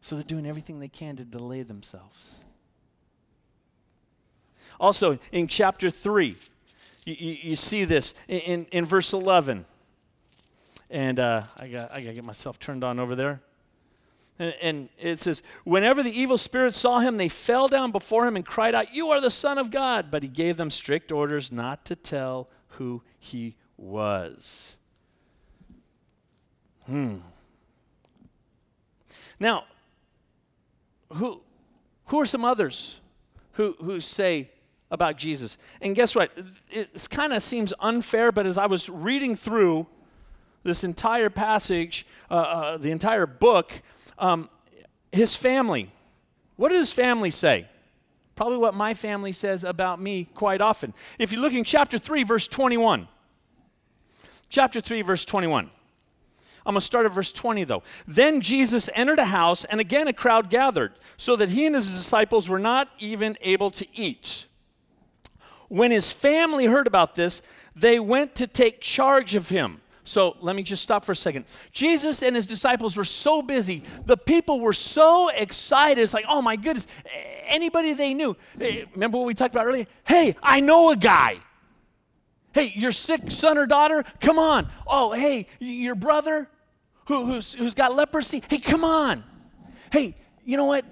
So 0.00 0.16
they're 0.16 0.24
doing 0.24 0.46
everything 0.46 0.80
they 0.80 0.88
can 0.88 1.16
to 1.16 1.24
delay 1.24 1.62
themselves. 1.62 2.42
Also, 4.78 5.18
in 5.30 5.46
chapter 5.46 5.90
3, 5.90 6.36
you, 7.04 7.16
you, 7.18 7.36
you 7.42 7.56
see 7.56 7.84
this 7.84 8.14
in, 8.28 8.38
in, 8.40 8.66
in, 8.72 8.86
verse 8.86 9.12
11. 9.12 9.66
And 10.88 11.20
uh, 11.20 11.42
I 11.56 11.68
got 11.68 11.90
I 11.92 12.00
got 12.00 12.08
to 12.08 12.14
get 12.14 12.24
myself 12.24 12.58
turned 12.58 12.82
on 12.82 12.98
over 12.98 13.14
there. 13.14 13.40
And, 14.40 14.54
and 14.62 14.88
it 14.98 15.20
says, 15.20 15.42
Whenever 15.64 16.02
the 16.02 16.18
evil 16.18 16.38
spirits 16.38 16.78
saw 16.78 16.98
him, 17.00 17.18
they 17.18 17.28
fell 17.28 17.68
down 17.68 17.92
before 17.92 18.26
him 18.26 18.36
and 18.36 18.44
cried 18.44 18.74
out, 18.74 18.94
You 18.94 19.10
are 19.10 19.20
the 19.20 19.30
Son 19.30 19.58
of 19.58 19.70
God. 19.70 20.10
But 20.10 20.22
he 20.22 20.28
gave 20.30 20.56
them 20.56 20.70
strict 20.70 21.12
orders 21.12 21.52
not 21.52 21.84
to 21.84 21.94
tell 21.94 22.48
who 22.68 23.02
he 23.18 23.56
was. 23.76 24.78
Hmm. 26.86 27.18
Now, 29.38 29.64
who, 31.12 31.42
who 32.06 32.20
are 32.20 32.26
some 32.26 32.44
others 32.44 32.98
who, 33.52 33.76
who 33.82 34.00
say 34.00 34.50
about 34.90 35.18
Jesus? 35.18 35.58
And 35.82 35.94
guess 35.94 36.14
what? 36.14 36.32
It 36.70 37.06
kind 37.10 37.34
of 37.34 37.42
seems 37.42 37.74
unfair, 37.78 38.32
but 38.32 38.46
as 38.46 38.56
I 38.56 38.66
was 38.66 38.88
reading 38.88 39.36
through 39.36 39.86
this 40.62 40.84
entire 40.84 41.30
passage, 41.30 42.06
uh, 42.30 42.34
uh, 42.34 42.76
the 42.76 42.90
entire 42.90 43.26
book, 43.26 43.82
um, 44.18 44.48
his 45.12 45.34
family. 45.34 45.90
What 46.56 46.68
did 46.68 46.78
his 46.78 46.92
family 46.92 47.30
say? 47.30 47.66
Probably 48.36 48.58
what 48.58 48.74
my 48.74 48.94
family 48.94 49.32
says 49.32 49.64
about 49.64 50.00
me 50.00 50.28
quite 50.34 50.60
often. 50.60 50.94
If 51.18 51.32
you 51.32 51.40
look 51.40 51.52
in 51.52 51.64
chapter 51.64 51.98
3, 51.98 52.22
verse 52.24 52.48
21. 52.48 53.08
Chapter 54.48 54.80
3, 54.80 55.02
verse 55.02 55.24
21. 55.24 55.70
I'm 56.66 56.74
going 56.74 56.80
to 56.80 56.84
start 56.84 57.06
at 57.06 57.12
verse 57.12 57.32
20 57.32 57.64
though. 57.64 57.82
Then 58.06 58.40
Jesus 58.40 58.90
entered 58.94 59.18
a 59.18 59.24
house, 59.26 59.64
and 59.64 59.80
again 59.80 60.08
a 60.08 60.12
crowd 60.12 60.50
gathered, 60.50 60.92
so 61.16 61.36
that 61.36 61.50
he 61.50 61.66
and 61.66 61.74
his 61.74 61.90
disciples 61.90 62.48
were 62.48 62.58
not 62.58 62.88
even 62.98 63.36
able 63.40 63.70
to 63.72 63.86
eat. 63.94 64.46
When 65.68 65.90
his 65.90 66.12
family 66.12 66.66
heard 66.66 66.86
about 66.86 67.14
this, 67.14 67.42
they 67.74 67.98
went 67.98 68.34
to 68.36 68.46
take 68.46 68.80
charge 68.80 69.34
of 69.34 69.48
him. 69.48 69.79
So 70.04 70.36
let 70.40 70.56
me 70.56 70.62
just 70.62 70.82
stop 70.82 71.04
for 71.04 71.12
a 71.12 71.16
second. 71.16 71.44
Jesus 71.72 72.22
and 72.22 72.34
his 72.34 72.46
disciples 72.46 72.96
were 72.96 73.04
so 73.04 73.42
busy. 73.42 73.82
The 74.06 74.16
people 74.16 74.60
were 74.60 74.72
so 74.72 75.28
excited. 75.28 76.00
It's 76.00 76.14
like, 76.14 76.24
oh 76.28 76.42
my 76.42 76.56
goodness, 76.56 76.86
anybody 77.46 77.92
they 77.92 78.14
knew. 78.14 78.36
Remember 78.58 79.18
what 79.18 79.26
we 79.26 79.34
talked 79.34 79.54
about 79.54 79.66
earlier? 79.66 79.86
Hey, 80.06 80.36
I 80.42 80.60
know 80.60 80.90
a 80.90 80.96
guy. 80.96 81.38
Hey, 82.52 82.72
your 82.74 82.92
sick 82.92 83.30
son 83.30 83.58
or 83.58 83.66
daughter, 83.66 84.04
come 84.20 84.38
on. 84.38 84.68
Oh, 84.86 85.12
hey, 85.12 85.46
your 85.60 85.94
brother 85.94 86.48
who, 87.10 87.24
who's, 87.26 87.54
who's 87.54 87.74
got 87.74 87.94
leprosy, 87.94 88.42
hey, 88.48 88.58
come 88.58 88.84
on. 88.84 89.24
Hey, 89.92 90.14
you 90.44 90.56
know 90.56 90.64
what? 90.66 90.84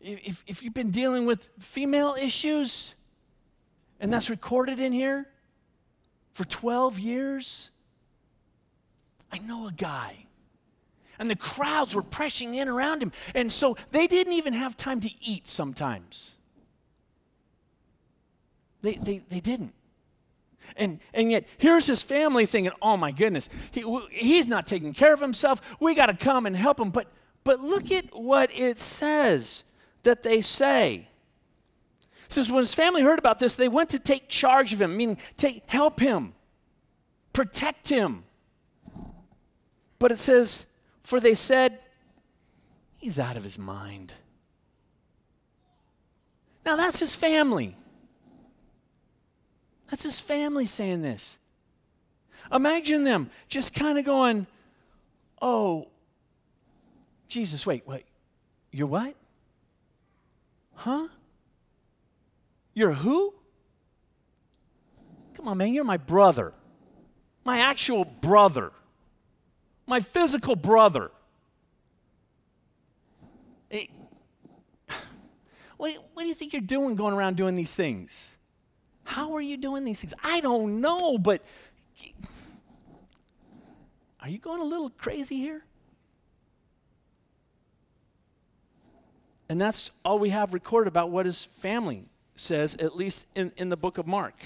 If, 0.00 0.42
if 0.46 0.62
you've 0.62 0.74
been 0.74 0.90
dealing 0.90 1.26
with 1.26 1.50
female 1.58 2.16
issues, 2.18 2.94
and 4.00 4.12
that's 4.12 4.30
recorded 4.30 4.80
in 4.80 4.92
here 4.92 5.28
for 6.32 6.44
12 6.44 6.98
years, 6.98 7.70
I 9.32 9.38
know 9.38 9.66
a 9.66 9.72
guy. 9.72 10.26
And 11.18 11.30
the 11.30 11.36
crowds 11.36 11.94
were 11.94 12.02
pressing 12.02 12.54
in 12.54 12.68
around 12.68 13.02
him. 13.02 13.12
And 13.34 13.50
so 13.50 13.76
they 13.90 14.06
didn't 14.06 14.32
even 14.34 14.52
have 14.52 14.76
time 14.76 15.00
to 15.00 15.10
eat 15.20 15.48
sometimes. 15.48 16.36
They, 18.82 18.94
they, 18.94 19.22
they 19.28 19.40
didn't. 19.40 19.72
And, 20.76 21.00
and 21.14 21.30
yet, 21.30 21.46
here's 21.58 21.86
his 21.86 22.02
family 22.02 22.46
thinking, 22.46 22.72
oh 22.80 22.96
my 22.96 23.12
goodness, 23.12 23.48
he, 23.70 23.84
he's 24.10 24.46
not 24.46 24.66
taking 24.66 24.92
care 24.92 25.12
of 25.12 25.20
himself. 25.20 25.60
We 25.80 25.94
got 25.94 26.06
to 26.06 26.16
come 26.16 26.46
and 26.46 26.56
help 26.56 26.80
him. 26.80 26.90
But, 26.90 27.08
but 27.44 27.60
look 27.60 27.90
at 27.90 28.14
what 28.14 28.50
it 28.52 28.78
says 28.78 29.64
that 30.02 30.22
they 30.22 30.40
say. 30.40 31.08
It 32.24 32.32
says, 32.32 32.50
when 32.50 32.62
his 32.62 32.74
family 32.74 33.02
heard 33.02 33.18
about 33.18 33.38
this, 33.38 33.54
they 33.54 33.68
went 33.68 33.90
to 33.90 33.98
take 33.98 34.28
charge 34.28 34.72
of 34.72 34.80
him, 34.80 34.96
meaning 34.96 35.18
take, 35.36 35.62
help 35.66 36.00
him, 36.00 36.34
protect 37.32 37.88
him. 37.88 38.24
But 40.02 40.10
it 40.10 40.18
says, 40.18 40.66
for 41.04 41.20
they 41.20 41.34
said, 41.34 41.78
he's 42.98 43.20
out 43.20 43.36
of 43.36 43.44
his 43.44 43.56
mind. 43.56 44.14
Now 46.66 46.74
that's 46.74 46.98
his 46.98 47.14
family. 47.14 47.76
That's 49.88 50.02
his 50.02 50.18
family 50.18 50.66
saying 50.66 51.02
this. 51.02 51.38
Imagine 52.52 53.04
them 53.04 53.30
just 53.48 53.74
kind 53.74 53.96
of 53.96 54.04
going, 54.04 54.48
Oh, 55.40 55.86
Jesus, 57.28 57.64
wait, 57.64 57.86
wait. 57.86 58.06
You're 58.72 58.88
what? 58.88 59.14
Huh? 60.74 61.06
You're 62.74 62.94
who? 62.94 63.34
Come 65.36 65.46
on, 65.46 65.58
man, 65.58 65.72
you're 65.72 65.84
my 65.84 65.96
brother. 65.96 66.54
My 67.44 67.60
actual 67.60 68.04
brother. 68.04 68.72
My 69.92 70.00
physical 70.00 70.56
brother. 70.56 71.10
What, 75.76 75.92
what 76.14 76.22
do 76.22 76.28
you 76.28 76.32
think 76.32 76.54
you're 76.54 76.62
doing 76.62 76.96
going 76.96 77.12
around 77.12 77.36
doing 77.36 77.56
these 77.56 77.74
things? 77.74 78.38
How 79.04 79.34
are 79.34 79.42
you 79.42 79.58
doing 79.58 79.84
these 79.84 80.00
things? 80.00 80.14
I 80.24 80.40
don't 80.40 80.80
know, 80.80 81.18
but 81.18 81.44
are 84.22 84.30
you 84.30 84.38
going 84.38 84.62
a 84.62 84.64
little 84.64 84.88
crazy 84.88 85.36
here? 85.36 85.62
And 89.50 89.60
that's 89.60 89.90
all 90.06 90.18
we 90.18 90.30
have 90.30 90.54
recorded 90.54 90.88
about 90.88 91.10
what 91.10 91.26
his 91.26 91.44
family 91.44 92.06
says, 92.34 92.76
at 92.76 92.96
least 92.96 93.26
in, 93.34 93.52
in 93.58 93.68
the 93.68 93.76
book 93.76 93.98
of 93.98 94.06
Mark. 94.06 94.36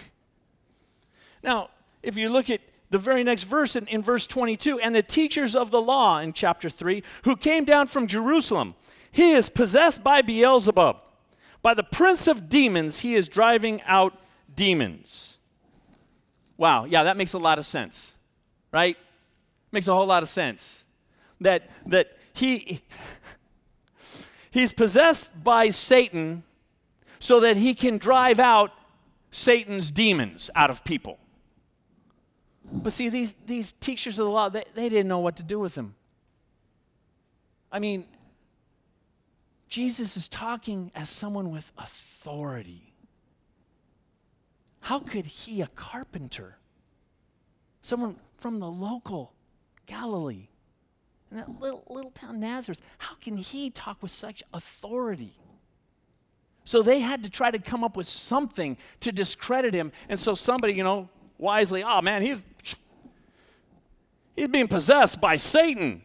Now, 1.41 1.71
if 2.03 2.17
you 2.17 2.31
look 2.31 2.51
at 2.51 2.63
the 2.90 2.99
very 2.99 3.25
next 3.25 3.44
verse 3.44 3.77
in, 3.77 3.87
in 3.88 4.03
verse 4.03 4.27
22, 4.27 4.79
and 4.81 4.94
the 4.94 5.03
teachers 5.03 5.57
of 5.57 5.70
the 5.70 5.81
law 5.81 6.18
in 6.18 6.33
chapter 6.33 6.68
3, 6.68 7.03
who 7.25 7.37
came 7.37 7.64
down 7.64 7.87
from 7.87 8.07
Jerusalem, 8.07 8.75
he 9.11 9.33
is 9.33 9.49
possessed 9.49 10.05
by 10.05 10.22
Beelzebub. 10.22 10.99
By 11.62 11.75
the 11.75 11.83
prince 11.83 12.29
of 12.29 12.49
demons, 12.49 13.01
he 13.01 13.14
is 13.14 13.29
driving 13.29 13.83
out 13.87 14.18
demons. 14.55 15.40
Wow, 16.57 16.85
yeah, 16.85 17.03
that 17.05 17.16
makes 17.16 17.33
a 17.33 17.38
lot 17.38 17.59
of 17.59 17.66
sense, 17.66 18.14
right? 18.72 18.96
Makes 19.72 19.88
a 19.88 19.94
whole 19.94 20.07
lot 20.07 20.22
of 20.22 20.29
sense. 20.29 20.85
That, 21.40 21.68
that 21.87 22.16
he, 22.33 22.83
he's 24.51 24.72
possessed 24.72 25.42
by 25.42 25.70
Satan 25.70 26.44
so 27.18 27.40
that 27.40 27.57
he 27.57 27.75
can 27.75 27.99
drive 27.99 28.38
out 28.38 28.72
Satan's 29.31 29.90
demons 29.90 30.51
out 30.55 30.70
of 30.70 30.85
people. 30.85 31.18
But 32.72 32.92
see, 32.92 33.09
these, 33.09 33.35
these 33.46 33.72
teachers 33.72 34.18
of 34.18 34.26
the 34.26 34.31
law, 34.31 34.48
they, 34.48 34.64
they 34.74 34.88
didn't 34.88 35.09
know 35.09 35.20
what 35.20 35.37
to 35.37 35.42
do 35.42 35.59
with 35.59 35.74
him. 35.74 35.94
I 37.70 37.79
mean, 37.79 38.07
Jesus 39.68 40.16
is 40.16 40.29
talking 40.29 40.90
as 40.94 41.11
someone 41.11 41.50
with 41.50 41.72
authority. 41.76 42.92
How 44.81 45.00
could 45.00 45.26
he, 45.26 45.61
a 45.62 45.66
carpenter, 45.66 46.59
someone 47.83 48.16
from 48.38 48.61
the 48.61 48.70
local 48.70 49.33
Galilee, 49.87 50.48
in 51.31 51.37
that 51.38 51.61
little, 51.61 51.85
little 51.88 52.12
town 52.12 52.40
Nazareth, 52.40 52.81
how 52.98 53.14
can 53.16 53.37
he 53.37 53.70
talk 53.70 54.00
with 54.00 54.12
such 54.12 54.42
authority? 54.55 55.37
So 56.64 56.83
they 56.83 57.00
had 57.00 57.22
to 57.22 57.31
try 57.31 57.50
to 57.50 57.59
come 57.59 57.85
up 57.85 57.96
with 57.96 58.09
something 58.09 58.76
to 59.00 59.12
discredit 59.12 59.74
him. 59.74 59.92
And 60.09 60.18
so 60.18 60.35
somebody, 60.35 60.74
you 60.74 60.85
know, 60.85 61.09
wisely, 61.38 61.83
oh 61.83 62.01
man, 62.03 62.22
he's 62.22 62.44
he's 64.35 64.49
being 64.49 64.68
possessed 64.68 65.20
by 65.20 65.37
Satan. 65.37 66.03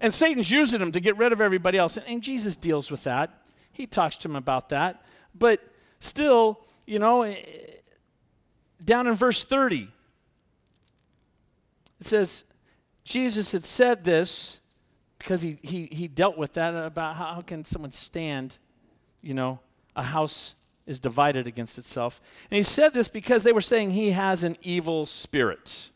And 0.00 0.14
Satan's 0.14 0.50
using 0.50 0.80
him 0.80 0.92
to 0.92 1.00
get 1.00 1.16
rid 1.18 1.32
of 1.32 1.40
everybody 1.40 1.76
else. 1.76 1.96
And, 1.96 2.06
and 2.06 2.22
Jesus 2.22 2.56
deals 2.56 2.90
with 2.90 3.04
that. 3.04 3.42
He 3.70 3.86
talks 3.86 4.16
to 4.18 4.28
him 4.28 4.36
about 4.36 4.70
that. 4.70 5.04
But 5.34 5.60
still, 6.00 6.60
you 6.86 6.98
know, 6.98 7.22
eh, 7.22 7.36
down 8.82 9.06
in 9.06 9.14
verse 9.14 9.44
30, 9.44 9.88
it 12.00 12.06
says, 12.06 12.44
Jesus 13.04 13.52
had 13.52 13.64
said 13.64 14.04
this 14.04 14.60
because 15.18 15.42
he, 15.42 15.58
he, 15.62 15.86
he 15.92 16.08
dealt 16.08 16.38
with 16.38 16.54
that 16.54 16.74
about 16.74 17.16
how, 17.16 17.34
how 17.34 17.40
can 17.42 17.64
someone 17.64 17.92
stand, 17.92 18.56
you 19.20 19.34
know, 19.34 19.60
a 19.94 20.02
house 20.02 20.54
is 20.86 21.00
divided 21.00 21.46
against 21.46 21.78
itself. 21.78 22.20
And 22.50 22.56
he 22.56 22.62
said 22.62 22.94
this 22.94 23.08
because 23.08 23.42
they 23.42 23.52
were 23.52 23.60
saying 23.60 23.90
he 23.90 24.10
has 24.10 24.42
an 24.42 24.56
evil 24.62 25.06
spirit. 25.06 25.90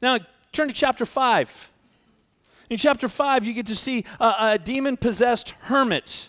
Now, 0.00 0.18
turn 0.52 0.68
to 0.68 0.74
chapter 0.74 1.06
5. 1.06 1.70
In 2.70 2.78
chapter 2.78 3.08
5, 3.08 3.44
you 3.44 3.52
get 3.52 3.66
to 3.66 3.76
see 3.76 4.04
a, 4.18 4.34
a 4.38 4.58
demon 4.58 4.96
possessed 4.96 5.50
hermit. 5.62 6.28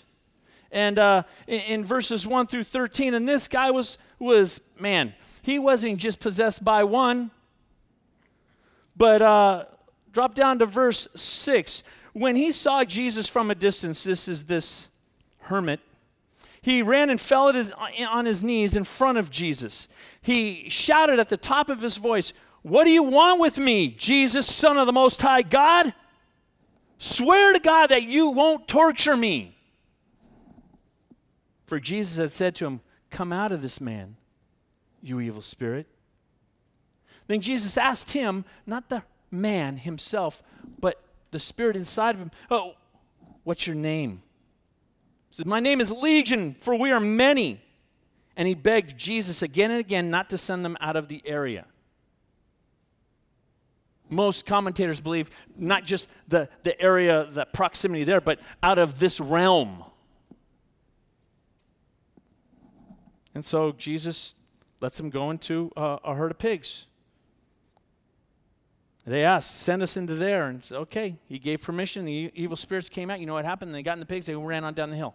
And 0.72 1.00
uh, 1.00 1.24
in, 1.48 1.62
in 1.62 1.86
verses 1.86 2.28
1 2.28 2.48
through 2.48 2.64
13, 2.64 3.14
and 3.14 3.28
this 3.28 3.48
guy 3.48 3.72
was 3.72 3.98
was, 4.20 4.62
man, 4.80 5.14
he 5.42 5.60
wasn't 5.60 5.98
just 5.98 6.20
possessed 6.20 6.64
by 6.64 6.84
one. 6.84 7.32
But 8.96 9.22
uh, 9.22 9.66
drop 10.12 10.36
down 10.36 10.60
to 10.60 10.66
verse 10.66 11.08
6. 11.16 11.84
When 12.14 12.36
he 12.36 12.52
saw 12.52 12.84
Jesus 12.86 13.28
from 13.28 13.52
a 13.52 13.56
distance, 13.56 14.04
this 14.04 14.28
is 14.28 14.46
this 14.46 14.88
hermit, 15.42 15.82
he 16.66 16.82
ran 16.82 17.12
and 17.12 17.22
fell 17.22 17.54
his, 17.54 17.72
on 17.72 18.26
his 18.26 18.42
knees 18.42 18.76
in 18.76 18.86
front 18.86 19.20
of 19.20 19.30
Jesus. 19.30 19.88
He 20.20 20.68
shouted 20.68 21.20
at 21.20 21.30
the 21.30 21.38
top 21.38 21.70
of 21.70 21.80
his 21.80 21.98
voice, 21.98 22.34
What 22.64 22.86
do 22.86 22.90
you 22.90 23.04
want 23.04 23.40
with 23.40 23.60
me, 23.60 23.92
Jesus, 23.92 24.48
Son 24.48 24.76
of 24.76 24.88
the 24.88 24.92
Most 24.92 25.22
High 25.22 25.44
God? 25.44 25.94
Swear 26.98 27.54
to 27.54 27.60
God 27.60 27.92
that 27.92 28.02
you 28.02 28.32
won't 28.32 28.68
torture 28.68 29.16
me. 29.16 29.56
For 31.68 31.80
Jesus 31.80 32.18
had 32.18 32.32
said 32.32 32.56
to 32.56 32.66
him, 32.66 32.82
Come 33.12 33.32
out 33.32 33.52
of 33.52 33.62
this 33.62 33.80
man, 33.80 34.16
you 35.04 35.20
evil 35.20 35.44
spirit. 35.44 35.86
Then 37.28 37.42
Jesus 37.42 37.78
asked 37.78 38.14
him, 38.14 38.44
not 38.66 38.90
the 38.90 39.04
man 39.30 39.78
himself, 39.78 40.42
but 40.80 41.00
the 41.30 41.38
spirit 41.38 41.76
inside 41.76 42.16
of 42.16 42.22
him, 42.22 42.32
Oh, 42.50 42.74
what's 43.44 43.68
your 43.68 43.76
name? 43.76 44.24
Said, 45.36 45.48
My 45.48 45.60
name 45.60 45.82
is 45.82 45.92
Legion, 45.92 46.56
for 46.62 46.80
we 46.80 46.92
are 46.92 47.00
many. 47.02 47.60
And 48.38 48.48
he 48.48 48.56
begged 48.56 48.98
Jesus 48.98 49.42
again 49.42 49.70
and 49.70 49.82
again 49.82 50.10
not 50.10 50.30
to 50.30 50.38
send 50.38 50.64
them 50.64 50.78
out 50.80 50.96
of 50.96 51.10
the 51.10 51.22
area. 51.26 51.66
Most 54.10 54.46
commentators 54.46 55.02
believe 55.02 55.30
not 55.58 55.84
just 55.84 56.08
the, 56.30 56.48
the 56.64 56.82
area, 56.82 57.28
the 57.30 57.46
proximity 57.48 58.06
there, 58.06 58.22
but 58.22 58.40
out 58.64 58.78
of 58.78 58.98
this 58.98 59.20
realm. 59.20 59.84
And 63.34 63.44
so 63.44 63.74
Jesus 63.74 64.36
lets 64.80 64.96
them 64.96 65.10
go 65.10 65.32
into 65.32 65.70
uh, 65.76 65.98
a 66.06 66.16
herd 66.16 66.32
of 66.32 66.38
pigs. 66.38 66.86
They 69.06 69.26
asked, 69.26 69.54
send 69.54 69.84
us 69.84 69.98
into 69.98 70.16
there. 70.16 70.48
And 70.48 70.64
said, 70.64 70.78
okay. 70.78 71.18
He 71.28 71.40
gave 71.40 71.62
permission. 71.62 72.06
The 72.06 72.32
evil 72.34 72.56
spirits 72.56 72.88
came 72.88 73.10
out. 73.10 73.20
You 73.20 73.26
know 73.26 73.34
what 73.34 73.44
happened? 73.44 73.76
They 73.76 73.84
got 73.84 73.94
in 73.96 74.00
the 74.00 74.06
pigs. 74.06 74.28
They 74.28 74.36
ran 74.36 74.64
on 74.64 74.74
down 74.74 74.90
the 74.92 74.96
hill. 74.96 75.14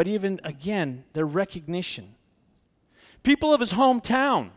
But 0.00 0.08
even 0.08 0.40
again, 0.44 1.04
their 1.12 1.26
recognition. 1.26 2.14
People 3.22 3.52
of 3.52 3.60
his 3.60 3.74
hometown. 3.74 4.48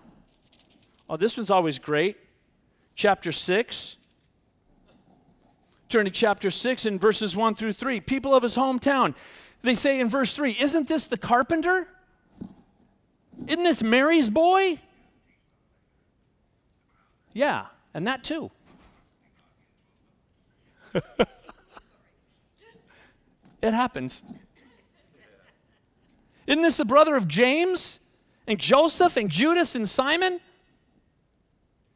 Oh, 1.09 1.17
this 1.17 1.35
one's 1.35 1.49
always 1.49 1.79
great. 1.79 2.15
Chapter 2.95 3.33
6. 3.33 3.97
Turn 5.89 6.05
to 6.05 6.11
chapter 6.11 6.49
6 6.49 6.85
and 6.85 7.01
verses 7.01 7.35
1 7.35 7.55
through 7.55 7.73
3. 7.73 7.99
People 7.99 8.33
of 8.33 8.41
his 8.41 8.55
hometown. 8.55 9.15
They 9.63 9.75
say 9.75 9.99
in 9.99 10.07
verse 10.07 10.33
3 10.33 10.55
Isn't 10.57 10.87
this 10.87 11.07
the 11.07 11.17
carpenter? 11.17 11.89
Isn't 13.45 13.65
this 13.65 13.83
Mary's 13.83 14.29
boy? 14.29 14.79
Yeah, 17.33 17.65
and 17.93 18.07
that 18.07 18.23
too. 18.23 18.49
it 23.61 23.73
happens. 23.73 24.23
Isn't 26.47 26.61
this 26.61 26.77
the 26.77 26.85
brother 26.85 27.15
of 27.15 27.27
James 27.27 27.99
and 28.47 28.59
Joseph 28.59 29.17
and 29.17 29.29
Judas 29.29 29.75
and 29.75 29.89
Simon? 29.89 30.39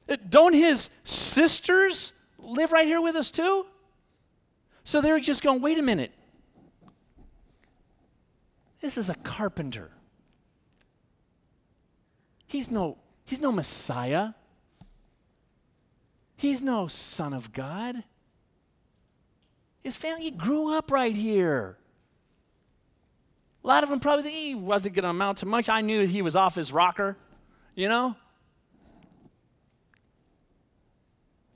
Uh, 0.09 0.17
don't 0.29 0.53
his 0.53 0.89
sisters 1.03 2.13
live 2.39 2.71
right 2.71 2.85
here 2.85 3.01
with 3.01 3.15
us 3.15 3.31
too? 3.31 3.65
So 4.83 5.01
they're 5.01 5.19
just 5.19 5.43
going, 5.43 5.61
wait 5.61 5.77
a 5.77 5.81
minute. 5.81 6.11
This 8.81 8.97
is 8.97 9.09
a 9.09 9.15
carpenter. 9.15 9.91
He's 12.45 12.71
no, 12.71 12.97
he's 13.25 13.41
no 13.41 13.51
Messiah. 13.51 14.29
He's 16.37 16.61
no 16.61 16.87
son 16.87 17.33
of 17.33 17.51
God. 17.51 18.03
His 19.83 19.97
family 19.97 20.31
grew 20.31 20.73
up 20.73 20.91
right 20.91 21.15
here. 21.15 21.77
A 23.63 23.67
lot 23.67 23.83
of 23.83 23.89
them 23.89 23.99
probably 23.99 24.29
he 24.29 24.55
wasn't 24.55 24.95
going 24.95 25.03
to 25.03 25.09
amount 25.09 25.39
to 25.39 25.45
much. 25.45 25.67
I 25.69 25.81
knew 25.81 26.05
he 26.05 26.21
was 26.21 26.35
off 26.35 26.55
his 26.55 26.71
rocker, 26.71 27.17
you 27.75 27.89
know? 27.89 28.15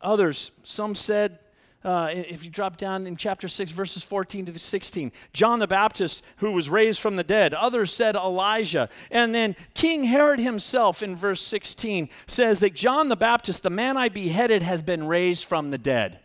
Others, 0.01 0.51
some 0.63 0.95
said 0.95 1.39
uh, 1.83 2.09
if 2.11 2.43
you 2.43 2.51
drop 2.51 2.77
down 2.77 3.07
in 3.07 3.15
chapter 3.15 3.47
6, 3.47 3.71
verses 3.71 4.03
14 4.03 4.45
to 4.45 4.59
16, 4.59 5.11
John 5.33 5.59
the 5.59 5.67
Baptist, 5.67 6.23
who 6.37 6.51
was 6.51 6.69
raised 6.69 6.99
from 6.99 7.15
the 7.15 7.23
dead. 7.23 7.53
Others 7.53 7.93
said 7.93 8.15
Elijah. 8.15 8.89
And 9.09 9.33
then 9.33 9.55
King 9.73 10.03
Herod 10.03 10.39
himself, 10.39 11.01
in 11.01 11.15
verse 11.15 11.41
16, 11.41 12.09
says 12.27 12.59
that 12.59 12.75
John 12.75 13.09
the 13.09 13.15
Baptist, 13.15 13.63
the 13.63 13.69
man 13.69 13.97
I 13.97 14.09
beheaded, 14.09 14.61
has 14.61 14.83
been 14.83 15.07
raised 15.07 15.45
from 15.45 15.71
the 15.71 15.77
dead. 15.77 16.19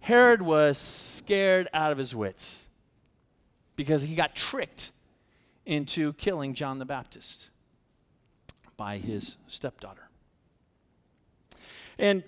Herod 0.00 0.42
was 0.42 0.78
scared 0.78 1.68
out 1.72 1.92
of 1.92 1.98
his 1.98 2.14
wits 2.14 2.67
because 3.78 4.02
he 4.02 4.16
got 4.16 4.34
tricked 4.34 4.90
into 5.64 6.12
killing 6.14 6.52
John 6.52 6.80
the 6.80 6.84
Baptist 6.84 7.50
by 8.76 8.98
his 8.98 9.36
stepdaughter. 9.46 10.08
And 11.96 12.24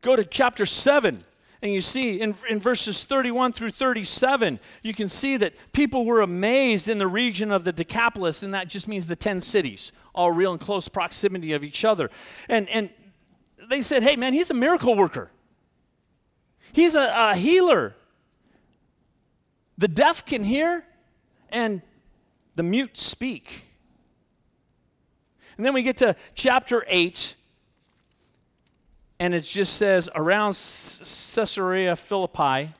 go 0.00 0.16
to 0.16 0.24
chapter 0.24 0.66
7 0.66 1.22
and 1.62 1.72
you 1.72 1.80
see 1.80 2.20
in, 2.20 2.34
in 2.50 2.58
verses 2.58 3.04
31 3.04 3.52
through 3.52 3.70
37, 3.70 4.58
you 4.82 4.92
can 4.92 5.08
see 5.08 5.36
that 5.36 5.54
people 5.72 6.04
were 6.04 6.20
amazed 6.20 6.88
in 6.88 6.98
the 6.98 7.06
region 7.06 7.52
of 7.52 7.62
the 7.62 7.72
Decapolis, 7.72 8.42
and 8.42 8.52
that 8.54 8.68
just 8.68 8.88
means 8.88 9.06
the 9.06 9.16
10 9.16 9.40
cities, 9.40 9.92
all 10.14 10.32
real 10.32 10.52
in 10.52 10.58
close 10.58 10.88
proximity 10.88 11.52
of 11.52 11.62
each 11.62 11.84
other. 11.84 12.10
And, 12.48 12.68
and 12.68 12.90
they 13.68 13.82
said, 13.82 14.02
hey, 14.02 14.16
man, 14.16 14.32
he's 14.32 14.50
a 14.50 14.54
miracle 14.54 14.96
worker, 14.96 15.30
he's 16.72 16.96
a, 16.96 17.12
a 17.14 17.36
healer. 17.36 17.94
The 19.78 19.88
deaf 19.88 20.26
can 20.26 20.42
hear, 20.42 20.84
and 21.50 21.80
the 22.56 22.64
mute 22.64 22.98
speak. 22.98 23.64
And 25.56 25.64
then 25.64 25.72
we 25.72 25.82
get 25.82 25.96
to 25.98 26.16
chapter 26.34 26.84
8, 26.88 27.36
and 29.20 29.34
it 29.34 29.42
just 29.42 29.74
says 29.74 30.08
around 30.14 30.52
Caesarea 30.52 31.94
Philippi. 31.94 32.74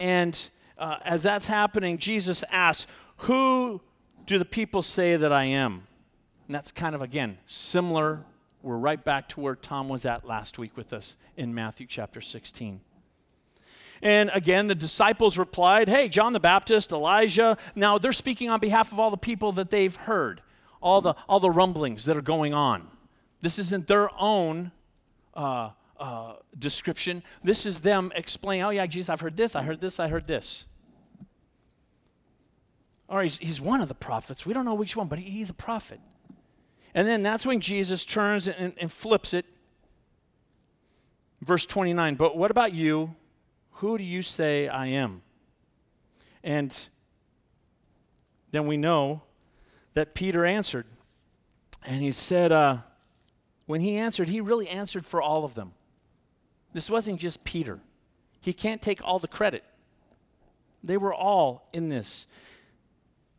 And 0.00 0.50
uh, 0.76 0.96
as 1.04 1.22
that's 1.22 1.46
happening, 1.46 1.98
Jesus 1.98 2.42
asks, 2.50 2.90
Who 3.18 3.80
do 4.26 4.38
the 4.38 4.44
people 4.44 4.82
say 4.82 5.16
that 5.16 5.32
I 5.32 5.44
am? 5.44 5.86
And 6.48 6.54
that's 6.54 6.72
kind 6.72 6.94
of, 6.94 7.02
again, 7.02 7.38
similar. 7.46 8.24
We're 8.62 8.76
right 8.76 9.02
back 9.02 9.28
to 9.30 9.40
where 9.40 9.54
Tom 9.54 9.88
was 9.88 10.04
at 10.04 10.26
last 10.26 10.58
week 10.58 10.76
with 10.76 10.92
us 10.92 11.16
in 11.36 11.54
Matthew 11.54 11.86
chapter 11.86 12.20
16. 12.20 12.80
And 14.04 14.30
again, 14.34 14.66
the 14.66 14.74
disciples 14.74 15.38
replied, 15.38 15.88
Hey, 15.88 16.10
John 16.10 16.34
the 16.34 16.40
Baptist, 16.40 16.92
Elijah. 16.92 17.56
Now 17.74 17.96
they're 17.96 18.12
speaking 18.12 18.50
on 18.50 18.60
behalf 18.60 18.92
of 18.92 19.00
all 19.00 19.10
the 19.10 19.16
people 19.16 19.50
that 19.52 19.70
they've 19.70 19.96
heard, 19.96 20.42
all 20.82 21.00
the, 21.00 21.14
all 21.26 21.40
the 21.40 21.50
rumblings 21.50 22.04
that 22.04 22.14
are 22.14 22.22
going 22.22 22.52
on. 22.52 22.86
This 23.40 23.58
isn't 23.58 23.86
their 23.86 24.10
own 24.20 24.72
uh, 25.32 25.70
uh, 25.98 26.34
description. 26.58 27.22
This 27.42 27.64
is 27.64 27.80
them 27.80 28.12
explaining, 28.14 28.62
oh, 28.64 28.70
yeah, 28.70 28.84
Jesus, 28.84 29.08
I've 29.08 29.22
heard 29.22 29.38
this, 29.38 29.56
I 29.56 29.62
heard 29.62 29.80
this, 29.80 29.98
I 29.98 30.08
heard 30.08 30.26
this. 30.26 30.66
Or 33.08 33.22
he's, 33.22 33.38
he's 33.38 33.60
one 33.60 33.80
of 33.80 33.88
the 33.88 33.94
prophets. 33.94 34.44
We 34.44 34.52
don't 34.52 34.66
know 34.66 34.74
which 34.74 34.96
one, 34.96 35.08
but 35.08 35.18
he, 35.18 35.30
he's 35.30 35.48
a 35.48 35.54
prophet. 35.54 36.00
And 36.94 37.08
then 37.08 37.22
that's 37.22 37.46
when 37.46 37.62
Jesus 37.62 38.04
turns 38.04 38.48
and, 38.48 38.74
and 38.78 38.92
flips 38.92 39.32
it. 39.32 39.46
Verse 41.40 41.64
29 41.64 42.16
But 42.16 42.36
what 42.36 42.50
about 42.50 42.74
you? 42.74 43.14
Who 43.74 43.98
do 43.98 44.04
you 44.04 44.22
say 44.22 44.68
I 44.68 44.86
am? 44.86 45.22
And 46.42 46.88
then 48.50 48.66
we 48.66 48.76
know 48.76 49.22
that 49.94 50.14
Peter 50.14 50.44
answered. 50.44 50.86
And 51.84 52.00
he 52.00 52.10
said, 52.10 52.52
uh, 52.52 52.78
when 53.66 53.80
he 53.80 53.96
answered, 53.96 54.28
he 54.28 54.40
really 54.40 54.68
answered 54.68 55.04
for 55.04 55.20
all 55.20 55.44
of 55.44 55.54
them. 55.54 55.72
This 56.72 56.90
wasn't 56.90 57.20
just 57.20 57.44
Peter. 57.44 57.80
He 58.40 58.52
can't 58.52 58.82
take 58.82 59.00
all 59.02 59.18
the 59.18 59.28
credit. 59.28 59.64
They 60.82 60.96
were 60.96 61.14
all 61.14 61.68
in 61.72 61.88
this. 61.88 62.26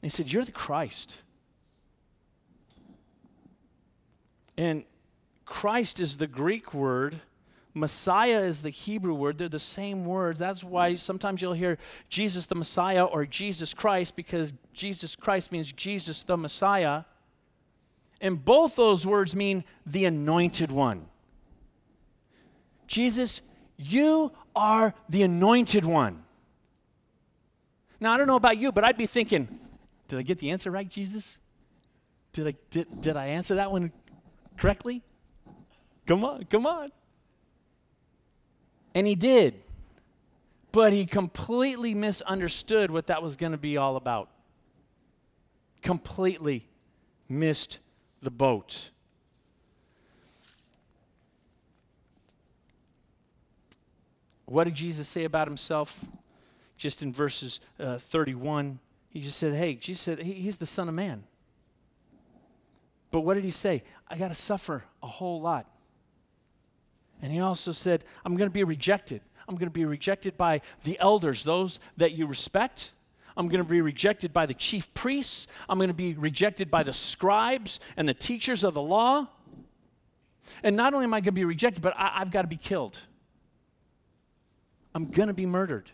He 0.01 0.09
said, 0.09 0.31
You're 0.31 0.45
the 0.45 0.51
Christ. 0.51 1.21
And 4.57 4.83
Christ 5.45 5.99
is 5.99 6.17
the 6.17 6.27
Greek 6.27 6.73
word. 6.73 7.21
Messiah 7.77 8.39
is 8.39 8.61
the 8.61 8.69
Hebrew 8.69 9.13
word. 9.13 9.37
They're 9.37 9.49
the 9.49 9.59
same 9.59 10.05
word. 10.05 10.37
That's 10.37 10.63
why 10.63 10.95
sometimes 10.95 11.41
you'll 11.41 11.53
hear 11.53 11.77
Jesus 12.09 12.45
the 12.45 12.55
Messiah 12.55 13.03
or 13.03 13.25
Jesus 13.25 13.73
Christ 13.73 14.15
because 14.15 14.53
Jesus 14.73 15.15
Christ 15.15 15.51
means 15.51 15.73
Jesus 15.73 16.23
the 16.23 16.37
Messiah. 16.37 17.03
And 18.21 18.43
both 18.43 18.77
those 18.77 19.05
words 19.05 19.35
mean 19.35 19.65
the 19.85 20.05
anointed 20.05 20.71
one. 20.71 21.07
Jesus, 22.87 23.41
you 23.75 24.31
are 24.55 24.93
the 25.09 25.23
anointed 25.23 25.83
one. 25.83 26.23
Now, 27.99 28.13
I 28.13 28.17
don't 28.17 28.27
know 28.27 28.37
about 28.37 28.57
you, 28.57 28.71
but 28.71 28.85
I'd 28.85 28.97
be 28.97 29.05
thinking, 29.05 29.59
did 30.07 30.17
I 30.17 30.21
get 30.21 30.39
the 30.39 30.51
answer 30.51 30.71
right, 30.71 30.87
Jesus? 30.87 31.37
Did 32.31 32.47
I, 32.47 32.53
did, 32.69 33.01
did 33.01 33.17
I 33.17 33.27
answer 33.27 33.55
that 33.55 33.69
one 33.69 33.91
correctly? 34.57 35.01
Come 36.07 36.23
on, 36.23 36.45
come 36.45 36.65
on. 36.65 36.91
And 38.95 39.05
he 39.05 39.15
did. 39.15 39.55
But 40.71 40.93
he 40.93 41.05
completely 41.05 41.93
misunderstood 41.93 42.89
what 42.89 43.07
that 43.07 43.21
was 43.21 43.35
going 43.35 43.51
to 43.51 43.57
be 43.57 43.77
all 43.77 43.97
about. 43.97 44.29
Completely 45.81 46.67
missed 47.29 47.79
the 48.21 48.31
boat. 48.31 48.91
What 54.45 54.63
did 54.63 54.75
Jesus 54.75 55.07
say 55.07 55.23
about 55.23 55.47
himself? 55.47 56.05
Just 56.77 57.01
in 57.01 57.13
verses 57.13 57.59
uh, 57.79 57.97
31, 57.97 58.79
he 59.09 59.21
just 59.21 59.37
said, 59.37 59.55
Hey, 59.55 59.75
Jesus 59.75 60.01
said, 60.01 60.19
he, 60.19 60.33
He's 60.33 60.57
the 60.57 60.65
Son 60.65 60.89
of 60.89 60.95
Man. 60.95 61.23
But 63.11 63.21
what 63.21 63.35
did 63.35 63.43
he 63.43 63.49
say? 63.49 63.83
I 64.09 64.17
got 64.17 64.27
to 64.27 64.35
suffer 64.35 64.83
a 65.01 65.07
whole 65.07 65.41
lot. 65.41 65.67
And 67.25 67.33
he 67.33 67.39
also 67.39 67.71
said, 67.71 68.03
I'm 68.23 68.37
going 68.37 68.51
to 68.51 68.53
be 68.53 68.63
rejected. 68.63 69.19
I'm 69.49 69.55
going 69.55 69.65
to 69.65 69.73
be 69.73 69.83
rejected 69.83 70.37
by 70.37 70.61
the 70.83 70.95
elders, 70.99 71.43
those 71.43 71.79
that 71.97 72.11
you 72.11 72.27
respect. 72.27 72.91
I'm 73.35 73.47
going 73.47 73.63
to 73.63 73.67
be 73.67 73.81
rejected 73.81 74.31
by 74.31 74.45
the 74.45 74.53
chief 74.53 74.93
priests. 74.93 75.47
I'm 75.67 75.79
going 75.79 75.89
to 75.89 75.95
be 75.95 76.13
rejected 76.13 76.69
by 76.69 76.83
the 76.83 76.93
scribes 76.93 77.79
and 77.97 78.07
the 78.07 78.13
teachers 78.13 78.63
of 78.63 78.75
the 78.75 78.81
law. 78.83 79.27
And 80.61 80.75
not 80.75 80.93
only 80.93 81.05
am 81.05 81.15
I 81.15 81.19
going 81.19 81.25
to 81.25 81.31
be 81.31 81.45
rejected, 81.45 81.81
but 81.81 81.95
I, 81.97 82.19
have 82.19 82.29
got 82.29 82.43
to 82.43 82.47
be 82.47 82.57
killed. 82.57 82.99
I'm 84.93 85.09
going 85.09 85.29
to 85.29 85.33
be 85.33 85.47
murdered. 85.47 85.89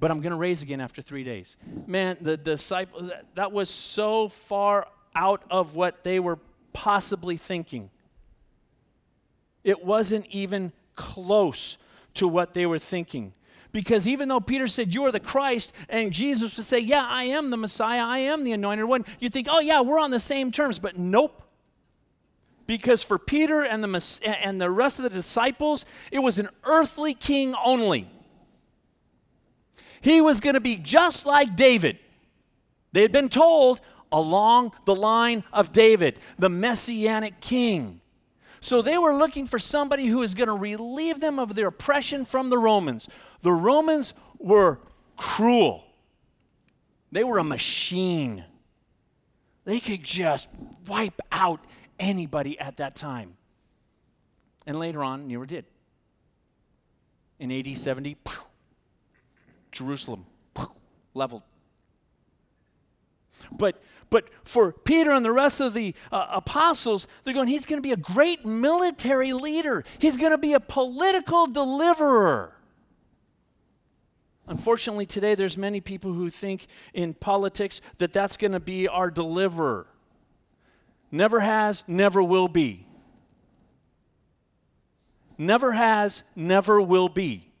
But 0.00 0.10
I'm 0.10 0.20
going 0.20 0.32
to 0.32 0.36
raise 0.36 0.62
again 0.62 0.80
after 0.80 1.00
three 1.00 1.22
days. 1.22 1.56
Man, 1.86 2.16
the 2.20 2.36
disciples, 2.36 3.08
that, 3.08 3.26
that 3.36 3.52
was 3.52 3.70
so 3.70 4.26
far 4.26 4.88
out 5.14 5.44
of 5.48 5.76
what 5.76 6.02
they 6.02 6.18
were 6.18 6.40
possibly 6.72 7.36
thinking. 7.36 7.90
It 9.64 9.84
wasn't 9.84 10.26
even 10.26 10.72
close 10.94 11.76
to 12.14 12.26
what 12.26 12.54
they 12.54 12.66
were 12.66 12.78
thinking. 12.78 13.32
Because 13.72 14.08
even 14.08 14.28
though 14.28 14.40
Peter 14.40 14.66
said, 14.66 14.92
You 14.92 15.04
are 15.04 15.12
the 15.12 15.20
Christ, 15.20 15.72
and 15.88 16.12
Jesus 16.12 16.56
would 16.56 16.66
say, 16.66 16.78
Yeah, 16.78 17.06
I 17.08 17.24
am 17.24 17.50
the 17.50 17.56
Messiah, 17.56 18.02
I 18.02 18.18
am 18.18 18.44
the 18.44 18.52
anointed 18.52 18.86
one, 18.86 19.04
you 19.20 19.28
think, 19.28 19.46
Oh, 19.50 19.60
yeah, 19.60 19.80
we're 19.80 20.00
on 20.00 20.10
the 20.10 20.18
same 20.18 20.50
terms. 20.50 20.78
But 20.78 20.96
nope. 20.96 21.42
Because 22.66 23.02
for 23.02 23.18
Peter 23.18 23.62
and 23.62 23.82
the, 23.82 24.20
and 24.42 24.60
the 24.60 24.70
rest 24.70 24.98
of 24.98 25.02
the 25.02 25.10
disciples, 25.10 25.84
it 26.12 26.20
was 26.20 26.38
an 26.38 26.48
earthly 26.64 27.14
king 27.14 27.54
only. 27.64 28.08
He 30.00 30.20
was 30.20 30.40
going 30.40 30.54
to 30.54 30.60
be 30.60 30.76
just 30.76 31.26
like 31.26 31.56
David. 31.56 31.98
They 32.92 33.02
had 33.02 33.12
been 33.12 33.28
told 33.28 33.80
along 34.12 34.72
the 34.84 34.94
line 34.94 35.44
of 35.52 35.72
David, 35.72 36.18
the 36.38 36.48
messianic 36.48 37.40
king. 37.40 38.00
So 38.60 38.82
they 38.82 38.98
were 38.98 39.14
looking 39.14 39.46
for 39.46 39.58
somebody 39.58 40.06
who 40.06 40.22
is 40.22 40.34
going 40.34 40.48
to 40.48 40.54
relieve 40.54 41.20
them 41.20 41.38
of 41.38 41.54
their 41.54 41.68
oppression 41.68 42.24
from 42.24 42.50
the 42.50 42.58
Romans. 42.58 43.08
The 43.42 43.52
Romans 43.52 44.14
were 44.38 44.78
cruel, 45.16 45.84
they 47.12 47.24
were 47.24 47.38
a 47.38 47.44
machine. 47.44 48.44
They 49.66 49.78
could 49.78 50.02
just 50.02 50.48
wipe 50.86 51.20
out 51.30 51.60
anybody 51.98 52.58
at 52.58 52.78
that 52.78 52.96
time. 52.96 53.36
And 54.66 54.78
later 54.78 55.04
on, 55.04 55.28
Nero 55.28 55.44
did. 55.44 55.66
In 57.38 57.52
AD 57.52 57.76
70, 57.76 58.16
Jerusalem 59.70 60.26
leveled. 61.14 61.42
But 63.52 63.82
but 64.10 64.28
for 64.42 64.72
Peter 64.72 65.12
and 65.12 65.24
the 65.24 65.32
rest 65.32 65.60
of 65.60 65.72
the 65.72 65.94
uh, 66.10 66.26
apostles, 66.30 67.06
they're 67.22 67.32
going, 67.32 67.46
he's 67.46 67.64
going 67.64 67.80
to 67.80 67.82
be 67.86 67.92
a 67.92 67.96
great 67.96 68.44
military 68.44 69.32
leader. 69.32 69.84
He's 70.00 70.16
going 70.16 70.32
to 70.32 70.38
be 70.38 70.52
a 70.52 70.60
political 70.60 71.46
deliverer. 71.46 72.56
Unfortunately, 74.48 75.06
today 75.06 75.36
there's 75.36 75.56
many 75.56 75.80
people 75.80 76.12
who 76.12 76.28
think 76.28 76.66
in 76.92 77.14
politics 77.14 77.80
that 77.98 78.12
that's 78.12 78.36
going 78.36 78.50
to 78.50 78.58
be 78.58 78.88
our 78.88 79.12
deliverer. 79.12 79.86
Never 81.12 81.38
has, 81.38 81.84
never 81.86 82.20
will 82.20 82.48
be. 82.48 82.86
Never 85.38 85.70
has, 85.70 86.24
never 86.34 86.82
will 86.82 87.08
be. 87.08 87.52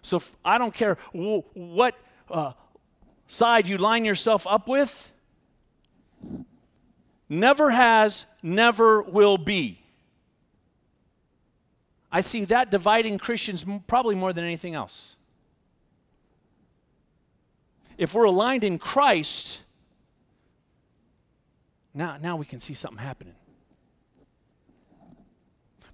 So 0.00 0.22
I 0.44 0.58
don't 0.58 0.72
care 0.72 0.96
what 1.12 1.96
uh, 2.30 2.52
side 3.30 3.68
you 3.68 3.78
line 3.78 4.04
yourself 4.04 4.46
up 4.46 4.66
with, 4.68 5.12
never 7.28 7.70
has, 7.70 8.26
never 8.42 9.02
will 9.02 9.38
be. 9.38 9.78
I 12.12 12.22
see 12.22 12.44
that 12.46 12.70
dividing 12.70 13.18
Christians 13.18 13.64
probably 13.86 14.16
more 14.16 14.32
than 14.32 14.44
anything 14.44 14.74
else. 14.74 15.16
If 17.96 18.14
we're 18.14 18.24
aligned 18.24 18.64
in 18.64 18.78
Christ, 18.78 19.60
now, 21.94 22.16
now 22.20 22.36
we 22.36 22.46
can 22.46 22.58
see 22.58 22.74
something 22.74 22.98
happening. 22.98 23.34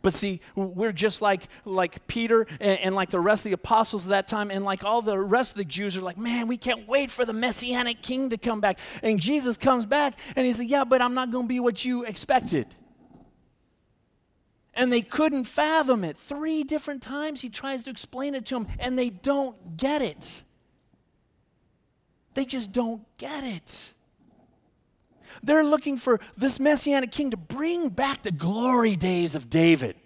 But 0.07 0.15
see, 0.15 0.41
we're 0.55 0.93
just 0.93 1.21
like, 1.21 1.49
like 1.65 2.07
Peter 2.07 2.47
and, 2.61 2.79
and, 2.79 2.95
like 2.95 3.11
the 3.11 3.19
rest 3.19 3.41
of 3.41 3.51
the 3.51 3.55
apostles 3.55 4.05
of 4.05 4.11
that 4.11 4.29
time, 4.29 4.53
and 4.53 4.65
like 4.65 4.85
all 4.85 5.03
the 5.03 5.19
rest 5.19 5.51
of 5.51 5.57
the 5.57 5.65
Jews 5.65 5.97
are 5.97 6.01
like, 6.01 6.17
man, 6.17 6.47
we 6.47 6.57
can't 6.57 6.87
wait 6.87 7.11
for 7.11 7.25
the 7.25 7.33
Messianic 7.33 8.03
king 8.03 8.31
to 8.31 8.39
come 8.39 8.61
back. 8.61 8.79
And 9.03 9.19
Jesus 9.19 9.57
comes 9.57 9.85
back 9.85 10.17
and 10.37 10.47
he's 10.47 10.61
like, 10.61 10.71
yeah, 10.71 10.85
but 10.85 11.03
I'm 11.03 11.15
not 11.15 11.33
going 11.33 11.47
to 11.47 11.49
be 11.49 11.59
what 11.59 11.85
you 11.85 12.05
expected. 12.05 12.69
And 14.75 14.93
they 14.93 15.03
couldn't 15.03 15.43
fathom 15.43 16.05
it. 16.05 16.17
Three 16.17 16.63
different 16.63 17.03
times 17.03 17.41
he 17.41 17.49
tries 17.49 17.83
to 17.83 17.91
explain 17.91 18.37
it 18.37 18.47
to 18.47 18.61
them, 18.61 18.69
and 18.79 18.97
they 18.97 19.11
don't 19.11 19.77
get 19.77 20.03
it. 20.03 20.45
They 22.35 22.45
just 22.45 22.71
don't 22.71 23.03
get 23.19 23.43
it. 23.43 23.93
They're 25.43 25.65
looking 25.65 25.97
for 25.97 26.21
this 26.37 26.59
messianic 26.61 27.13
king 27.13 27.31
to 27.31 27.37
bring 27.37 27.89
back 27.89 28.23
the 28.23 28.31
glory 28.31 28.97
days 28.97 29.35
of 29.35 29.51
David. 29.51 29.97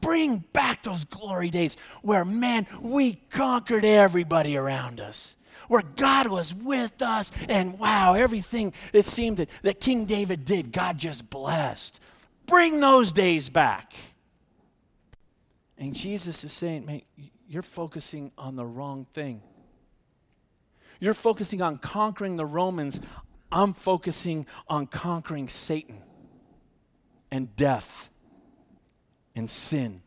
Bring 0.00 0.38
back 0.52 0.82
those 0.82 1.04
glory 1.04 1.50
days 1.50 1.76
where, 2.02 2.24
man, 2.24 2.66
we 2.80 3.14
conquered 3.30 3.84
everybody 3.84 4.56
around 4.56 4.98
us, 4.98 5.36
where 5.68 5.82
God 5.82 6.30
was 6.30 6.54
with 6.54 7.02
us, 7.02 7.30
and 7.48 7.78
wow, 7.78 8.14
everything 8.14 8.72
it 8.92 9.04
seemed 9.04 9.36
that, 9.36 9.50
that 9.62 9.80
King 9.80 10.06
David 10.06 10.44
did, 10.44 10.72
God 10.72 10.96
just 10.96 11.28
blessed. 11.28 12.00
Bring 12.46 12.80
those 12.80 13.12
days 13.12 13.48
back. 13.48 13.92
And 15.76 15.94
Jesus 15.94 16.44
is 16.44 16.52
saying, 16.52 16.86
man, 16.86 17.02
you're 17.48 17.62
focusing 17.62 18.32
on 18.36 18.56
the 18.56 18.64
wrong 18.64 19.06
thing. 19.12 19.42
You're 21.00 21.14
focusing 21.14 21.62
on 21.62 21.78
conquering 21.78 22.36
the 22.36 22.44
Romans. 22.44 23.00
I'm 23.52 23.72
focusing 23.72 24.46
on 24.68 24.86
conquering 24.86 25.48
Satan 25.48 25.98
and 27.30 27.54
death 27.56 28.10
and 29.34 29.48
sin. 29.48 30.02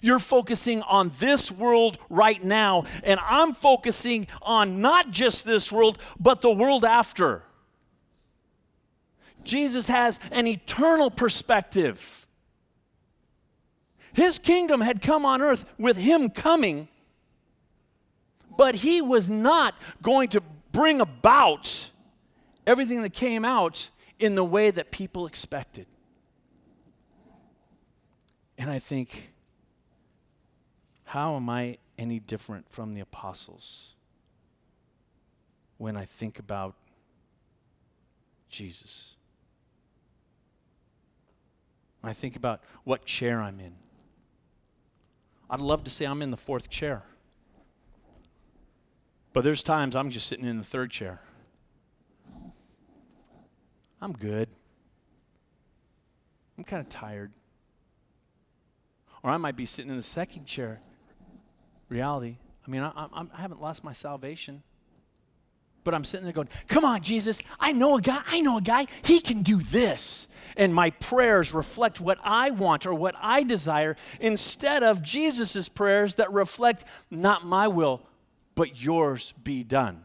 You're 0.00 0.18
focusing 0.18 0.82
on 0.82 1.10
this 1.18 1.50
world 1.50 1.98
right 2.10 2.42
now, 2.42 2.84
and 3.02 3.18
I'm 3.22 3.54
focusing 3.54 4.26
on 4.42 4.80
not 4.80 5.10
just 5.10 5.44
this 5.44 5.72
world, 5.72 5.98
but 6.20 6.42
the 6.42 6.50
world 6.50 6.84
after. 6.84 7.42
Jesus 9.44 9.88
has 9.88 10.20
an 10.30 10.46
eternal 10.46 11.10
perspective. 11.10 12.26
His 14.12 14.38
kingdom 14.38 14.80
had 14.80 15.00
come 15.00 15.24
on 15.24 15.40
earth 15.40 15.64
with 15.78 15.96
him 15.96 16.28
coming, 16.28 16.88
but 18.56 18.74
he 18.74 19.00
was 19.00 19.30
not 19.30 19.74
going 20.02 20.28
to 20.30 20.42
bring 20.72 21.00
about 21.00 21.90
everything 22.68 23.00
that 23.00 23.14
came 23.14 23.46
out 23.46 23.88
in 24.18 24.34
the 24.34 24.44
way 24.44 24.70
that 24.70 24.90
people 24.90 25.26
expected. 25.26 25.86
And 28.58 28.68
I 28.68 28.78
think, 28.78 29.30
how 31.04 31.36
am 31.36 31.48
I 31.48 31.78
any 31.96 32.20
different 32.20 32.70
from 32.70 32.92
the 32.92 33.00
apostles 33.00 33.94
when 35.78 35.96
I 35.96 36.04
think 36.04 36.38
about 36.38 36.74
Jesus? 38.50 39.14
When 42.02 42.10
I 42.10 42.12
think 42.12 42.36
about 42.36 42.60
what 42.84 43.06
chair 43.06 43.40
I'm 43.40 43.60
in. 43.60 43.76
I'd 45.48 45.60
love 45.60 45.84
to 45.84 45.90
say 45.90 46.04
I'm 46.04 46.20
in 46.20 46.30
the 46.30 46.36
fourth 46.36 46.68
chair. 46.68 47.04
But 49.32 49.42
there's 49.42 49.62
times 49.62 49.96
I'm 49.96 50.10
just 50.10 50.26
sitting 50.26 50.44
in 50.44 50.58
the 50.58 50.64
third 50.64 50.90
chair. 50.90 51.22
I'm 54.00 54.12
good. 54.12 54.48
I'm 56.56 56.64
kind 56.64 56.80
of 56.80 56.88
tired. 56.88 57.32
Or 59.22 59.30
I 59.30 59.36
might 59.36 59.56
be 59.56 59.66
sitting 59.66 59.90
in 59.90 59.96
the 59.96 60.02
second 60.02 60.46
chair. 60.46 60.80
Reality. 61.88 62.36
I 62.66 62.70
mean, 62.70 62.82
I, 62.82 62.92
I, 62.94 63.26
I 63.34 63.40
haven't 63.40 63.60
lost 63.60 63.82
my 63.82 63.92
salvation. 63.92 64.62
But 65.84 65.94
I'm 65.94 66.04
sitting 66.04 66.24
there 66.24 66.34
going, 66.34 66.48
Come 66.66 66.84
on, 66.84 67.00
Jesus, 67.02 67.42
I 67.58 67.72
know 67.72 67.96
a 67.96 68.00
guy, 68.00 68.20
I 68.26 68.40
know 68.40 68.58
a 68.58 68.60
guy, 68.60 68.86
he 69.02 69.20
can 69.20 69.42
do 69.42 69.58
this. 69.58 70.28
And 70.56 70.74
my 70.74 70.90
prayers 70.90 71.54
reflect 71.54 72.00
what 72.00 72.18
I 72.22 72.50
want 72.50 72.84
or 72.84 72.92
what 72.92 73.14
I 73.20 73.42
desire 73.42 73.96
instead 74.20 74.82
of 74.82 75.02
Jesus' 75.02 75.68
prayers 75.68 76.16
that 76.16 76.32
reflect 76.32 76.84
not 77.10 77.46
my 77.46 77.68
will, 77.68 78.02
but 78.54 78.80
yours 78.80 79.32
be 79.42 79.64
done. 79.64 80.04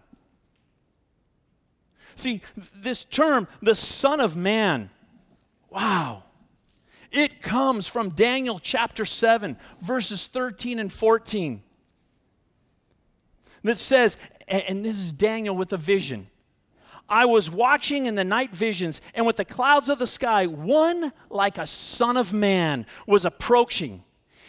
See, 2.15 2.41
this 2.75 3.03
term, 3.03 3.47
the 3.61 3.75
Son 3.75 4.19
of 4.19 4.35
Man, 4.35 4.89
wow, 5.69 6.23
it 7.11 7.41
comes 7.41 7.87
from 7.87 8.09
Daniel 8.09 8.59
chapter 8.59 9.05
7, 9.05 9.57
verses 9.81 10.27
13 10.27 10.79
and 10.79 10.91
14. 10.91 11.61
That 13.63 13.77
says, 13.77 14.17
and 14.47 14.83
this 14.83 14.99
is 14.99 15.13
Daniel 15.13 15.55
with 15.55 15.71
a 15.73 15.77
vision. 15.77 16.27
I 17.07 17.25
was 17.25 17.51
watching 17.51 18.07
in 18.07 18.15
the 18.15 18.23
night 18.23 18.55
visions, 18.55 19.01
and 19.13 19.25
with 19.25 19.37
the 19.37 19.45
clouds 19.45 19.89
of 19.89 19.99
the 19.99 20.07
sky, 20.07 20.47
one 20.47 21.13
like 21.29 21.57
a 21.57 21.67
son 21.67 22.17
of 22.17 22.33
man 22.33 22.85
was 23.05 23.25
approaching. 23.25 24.03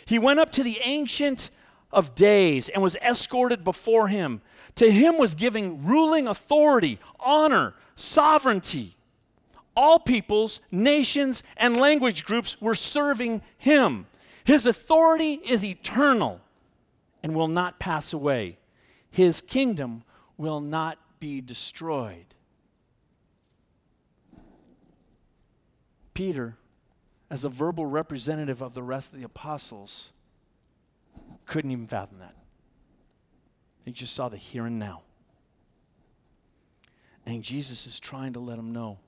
He 0.07 0.19
went 0.19 0.41
up 0.41 0.51
to 0.53 0.62
the 0.62 0.79
Ancient 0.83 1.51
of 1.93 2.14
days 2.14 2.68
and 2.68 2.82
was 2.82 2.97
escorted 2.97 3.64
before 3.64 4.09
him. 4.09 4.41
To 4.76 4.91
him 4.91 5.18
was 5.18 5.35
giving 5.35 5.85
ruling 5.85 6.26
authority, 6.26 6.99
honor, 7.20 7.74
sovereignty. 7.95 8.97
All 9.76 9.99
peoples, 9.99 10.61
nations, 10.70 11.43
and 11.57 11.76
language 11.76 12.24
groups 12.24 12.61
were 12.61 12.74
serving 12.74 13.43
him. 13.59 14.07
His 14.45 14.66
authority 14.66 15.41
is 15.45 15.64
eternal 15.64 16.41
and 17.22 17.35
will 17.35 17.49
not 17.49 17.78
pass 17.78 18.12
away. 18.12 18.59
His 19.11 19.41
kingdom 19.41 20.03
will 20.37 20.61
not 20.61 20.99
be 21.20 21.41
destroyed. 21.41 22.26
Peter, 26.12 26.57
as 27.30 27.45
a 27.45 27.49
verbal 27.49 27.87
representative 27.87 28.62
of 28.62 28.74
the 28.74 28.82
rest 28.82 29.12
of 29.12 29.18
the 29.18 29.24
apostles, 29.24 30.12
couldn't 31.47 31.71
even 31.71 31.87
fathom 31.87 32.19
that. 32.19 32.35
He 33.85 33.93
just 33.93 34.15
saw 34.15 34.29
the 34.29 34.37
here 34.37 34.67
and 34.67 34.79
now. 34.79 35.03
And 37.27 37.43
Jesus 37.43 37.87
is 37.87 38.01
trying 38.01 38.35
to 38.35 38.41
let 38.41 38.59
him 38.59 38.73
know 38.73 38.99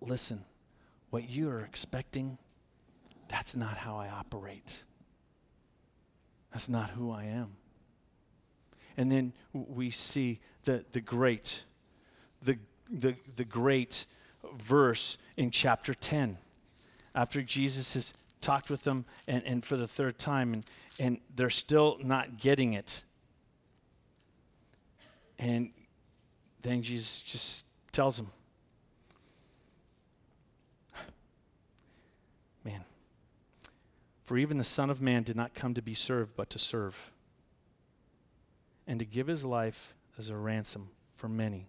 listen, 0.00 0.44
what 1.10 1.28
you 1.28 1.48
are 1.48 1.60
expecting, 1.60 2.38
that's 3.28 3.56
not 3.56 3.76
how 3.76 3.96
I 3.96 4.08
operate. 4.08 4.84
That's 6.52 6.68
not 6.68 6.90
who 6.90 7.10
I 7.10 7.24
am. 7.24 7.56
And 8.96 9.10
then 9.10 9.32
we 9.52 9.90
see 9.90 10.40
the, 10.64 10.84
the 10.92 11.00
great, 11.00 11.64
the, 12.42 12.58
the, 12.90 13.14
the 13.36 13.44
great 13.44 14.06
verse 14.56 15.18
in 15.36 15.50
chapter 15.50 15.94
10. 15.94 16.38
After 17.14 17.42
Jesus 17.42 17.94
has 17.94 18.12
talked 18.40 18.70
with 18.70 18.84
them 18.84 19.04
and, 19.26 19.42
and 19.44 19.64
for 19.64 19.76
the 19.76 19.88
third 19.88 20.18
time, 20.18 20.52
and, 20.52 20.64
and 20.98 21.18
they're 21.34 21.50
still 21.50 21.98
not 22.02 22.38
getting 22.38 22.72
it. 22.72 23.04
And 25.38 25.70
then 26.62 26.82
Jesus 26.82 27.20
just 27.20 27.66
tells 27.92 28.16
them, 28.16 28.30
Man, 32.64 32.84
for 34.24 34.36
even 34.36 34.58
the 34.58 34.64
Son 34.64 34.90
of 34.90 35.00
Man 35.00 35.22
did 35.22 35.36
not 35.36 35.54
come 35.54 35.74
to 35.74 35.82
be 35.82 35.94
served, 35.94 36.32
but 36.36 36.50
to 36.50 36.58
serve, 36.58 37.12
and 38.86 38.98
to 38.98 39.04
give 39.04 39.26
his 39.26 39.44
life 39.44 39.94
as 40.18 40.28
a 40.28 40.36
ransom 40.36 40.90
for 41.14 41.28
many. 41.28 41.68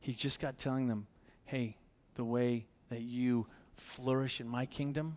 He 0.00 0.14
just 0.14 0.40
got 0.40 0.56
telling 0.56 0.88
them, 0.88 1.06
hey, 1.44 1.76
the 2.14 2.24
way 2.24 2.66
that 2.88 3.02
you 3.02 3.46
flourish 3.80 4.40
in 4.40 4.48
my 4.48 4.66
kingdom 4.66 5.16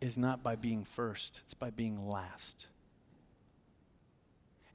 is 0.00 0.16
not 0.16 0.42
by 0.42 0.54
being 0.54 0.84
first, 0.84 1.42
it's 1.44 1.54
by 1.54 1.70
being 1.70 2.08
last. 2.08 2.66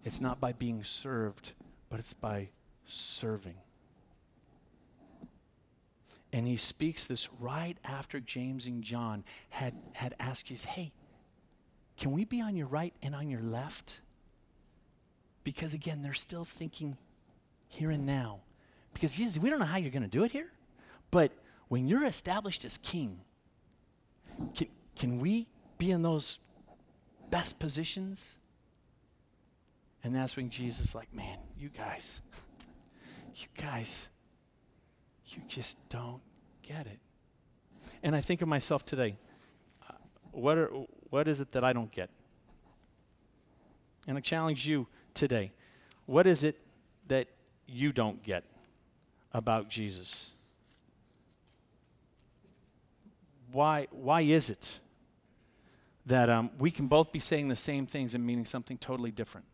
It's 0.03 0.19
not 0.19 0.39
by 0.39 0.51
being 0.51 0.83
served, 0.83 1.53
but 1.89 1.99
it's 1.99 2.13
by 2.13 2.49
serving. 2.85 3.55
And 6.33 6.47
he 6.47 6.57
speaks 6.57 7.05
this 7.05 7.29
right 7.39 7.77
after 7.83 8.19
James 8.19 8.65
and 8.65 8.83
John 8.83 9.23
had, 9.49 9.75
had 9.93 10.15
asked 10.19 10.47
Jesus, 10.47 10.65
hey, 10.65 10.91
can 11.97 12.11
we 12.11 12.25
be 12.25 12.41
on 12.41 12.55
your 12.55 12.67
right 12.67 12.93
and 13.01 13.13
on 13.15 13.29
your 13.29 13.41
left? 13.41 14.01
Because 15.43 15.73
again, 15.73 16.01
they're 16.01 16.13
still 16.13 16.43
thinking 16.43 16.97
here 17.67 17.91
and 17.91 18.05
now. 18.05 18.39
Because 18.93 19.13
Jesus, 19.13 19.37
we 19.41 19.49
don't 19.49 19.59
know 19.59 19.65
how 19.65 19.77
you're 19.77 19.91
going 19.91 20.01
to 20.03 20.09
do 20.09 20.23
it 20.23 20.31
here, 20.31 20.51
but 21.11 21.31
when 21.71 21.87
you're 21.87 22.03
established 22.03 22.65
as 22.65 22.77
king, 22.79 23.21
can, 24.53 24.67
can 24.93 25.21
we 25.21 25.47
be 25.77 25.89
in 25.89 26.01
those 26.01 26.37
best 27.29 27.59
positions? 27.59 28.37
And 30.03 30.13
that's 30.13 30.35
when 30.35 30.49
Jesus 30.49 30.93
like, 30.93 31.13
man, 31.13 31.37
you 31.57 31.69
guys, 31.69 32.19
you 33.35 33.47
guys, 33.57 34.09
you 35.27 35.41
just 35.47 35.77
don't 35.87 36.19
get 36.61 36.87
it. 36.87 36.99
And 38.03 38.17
I 38.17 38.19
think 38.19 38.41
of 38.41 38.49
myself 38.49 38.85
today. 38.85 39.15
Uh, 39.89 39.93
what, 40.33 40.57
are, 40.57 40.71
what 41.09 41.29
is 41.29 41.39
it 41.39 41.53
that 41.53 41.63
I 41.63 41.71
don't 41.71 41.89
get? 41.89 42.09
And 44.09 44.17
I 44.17 44.19
challenge 44.19 44.67
you 44.67 44.87
today. 45.13 45.53
What 46.05 46.27
is 46.27 46.43
it 46.43 46.59
that 47.07 47.29
you 47.65 47.93
don't 47.93 48.21
get 48.23 48.43
about 49.31 49.69
Jesus? 49.69 50.33
Why, 53.51 53.87
why 53.91 54.21
is 54.21 54.49
it 54.49 54.79
that 56.05 56.29
um, 56.29 56.51
we 56.57 56.71
can 56.71 56.87
both 56.87 57.11
be 57.11 57.19
saying 57.19 57.47
the 57.47 57.55
same 57.55 57.85
things 57.85 58.15
and 58.15 58.25
meaning 58.25 58.45
something 58.45 58.77
totally 58.77 59.11
different? 59.11 59.45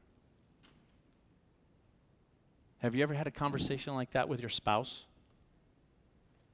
Have 2.79 2.95
you 2.95 3.03
ever 3.03 3.13
had 3.13 3.27
a 3.27 3.31
conversation 3.31 3.95
like 3.95 4.11
that 4.11 4.29
with 4.29 4.39
your 4.39 4.49
spouse? 4.49 5.05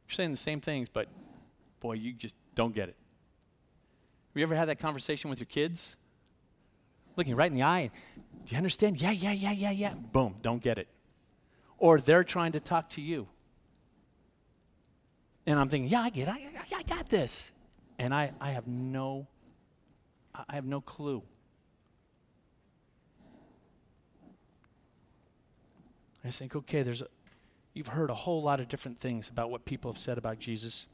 You're 0.07 0.15
saying 0.15 0.31
the 0.31 0.37
same 0.37 0.61
things, 0.61 0.89
but 0.89 1.07
boy, 1.79 1.93
you 1.93 2.13
just 2.13 2.35
don't 2.55 2.73
get 2.73 2.89
it. 2.89 2.95
Have 4.29 4.37
you 4.39 4.43
ever 4.43 4.55
had 4.55 4.69
that 4.69 4.79
conversation 4.79 5.29
with 5.29 5.39
your 5.39 5.47
kids? 5.47 5.95
Looking 7.15 7.35
right 7.35 7.51
in 7.51 7.55
the 7.55 7.63
eye, 7.63 7.91
do 8.15 8.51
you 8.51 8.57
understand? 8.57 8.99
Yeah, 8.99 9.11
yeah, 9.11 9.31
yeah, 9.31 9.51
yeah, 9.51 9.71
yeah. 9.71 9.93
Boom, 9.93 10.35
don't 10.41 10.61
get 10.61 10.77
it. 10.77 10.87
Or 11.77 11.99
they're 11.99 12.23
trying 12.23 12.53
to 12.53 12.59
talk 12.59 12.89
to 12.91 13.01
you. 13.01 13.27
And 15.45 15.59
I'm 15.59 15.69
thinking, 15.69 15.89
yeah, 15.89 16.01
I 16.01 16.09
get 16.09 16.27
it. 16.27 16.31
I, 16.31 16.37
I, 16.37 16.79
I 16.79 16.83
got 16.83 17.09
this. 17.09 17.51
And 17.99 18.13
I, 18.13 18.31
I 18.39 18.51
have 18.51 18.67
no, 18.67 19.27
I 20.33 20.55
have 20.55 20.65
no 20.65 20.81
clue. 20.81 21.21
I 26.25 26.29
think, 26.29 26.55
okay, 26.55 26.83
there's 26.83 27.01
a, 27.01 27.07
you've 27.73 27.87
heard 27.87 28.09
a 28.09 28.15
whole 28.15 28.41
lot 28.41 28.59
of 28.59 28.69
different 28.69 28.97
things 28.97 29.29
about 29.29 29.49
what 29.49 29.65
people 29.65 29.91
have 29.91 29.99
said 29.99 30.17
about 30.17 30.39
Jesus. 30.39 30.87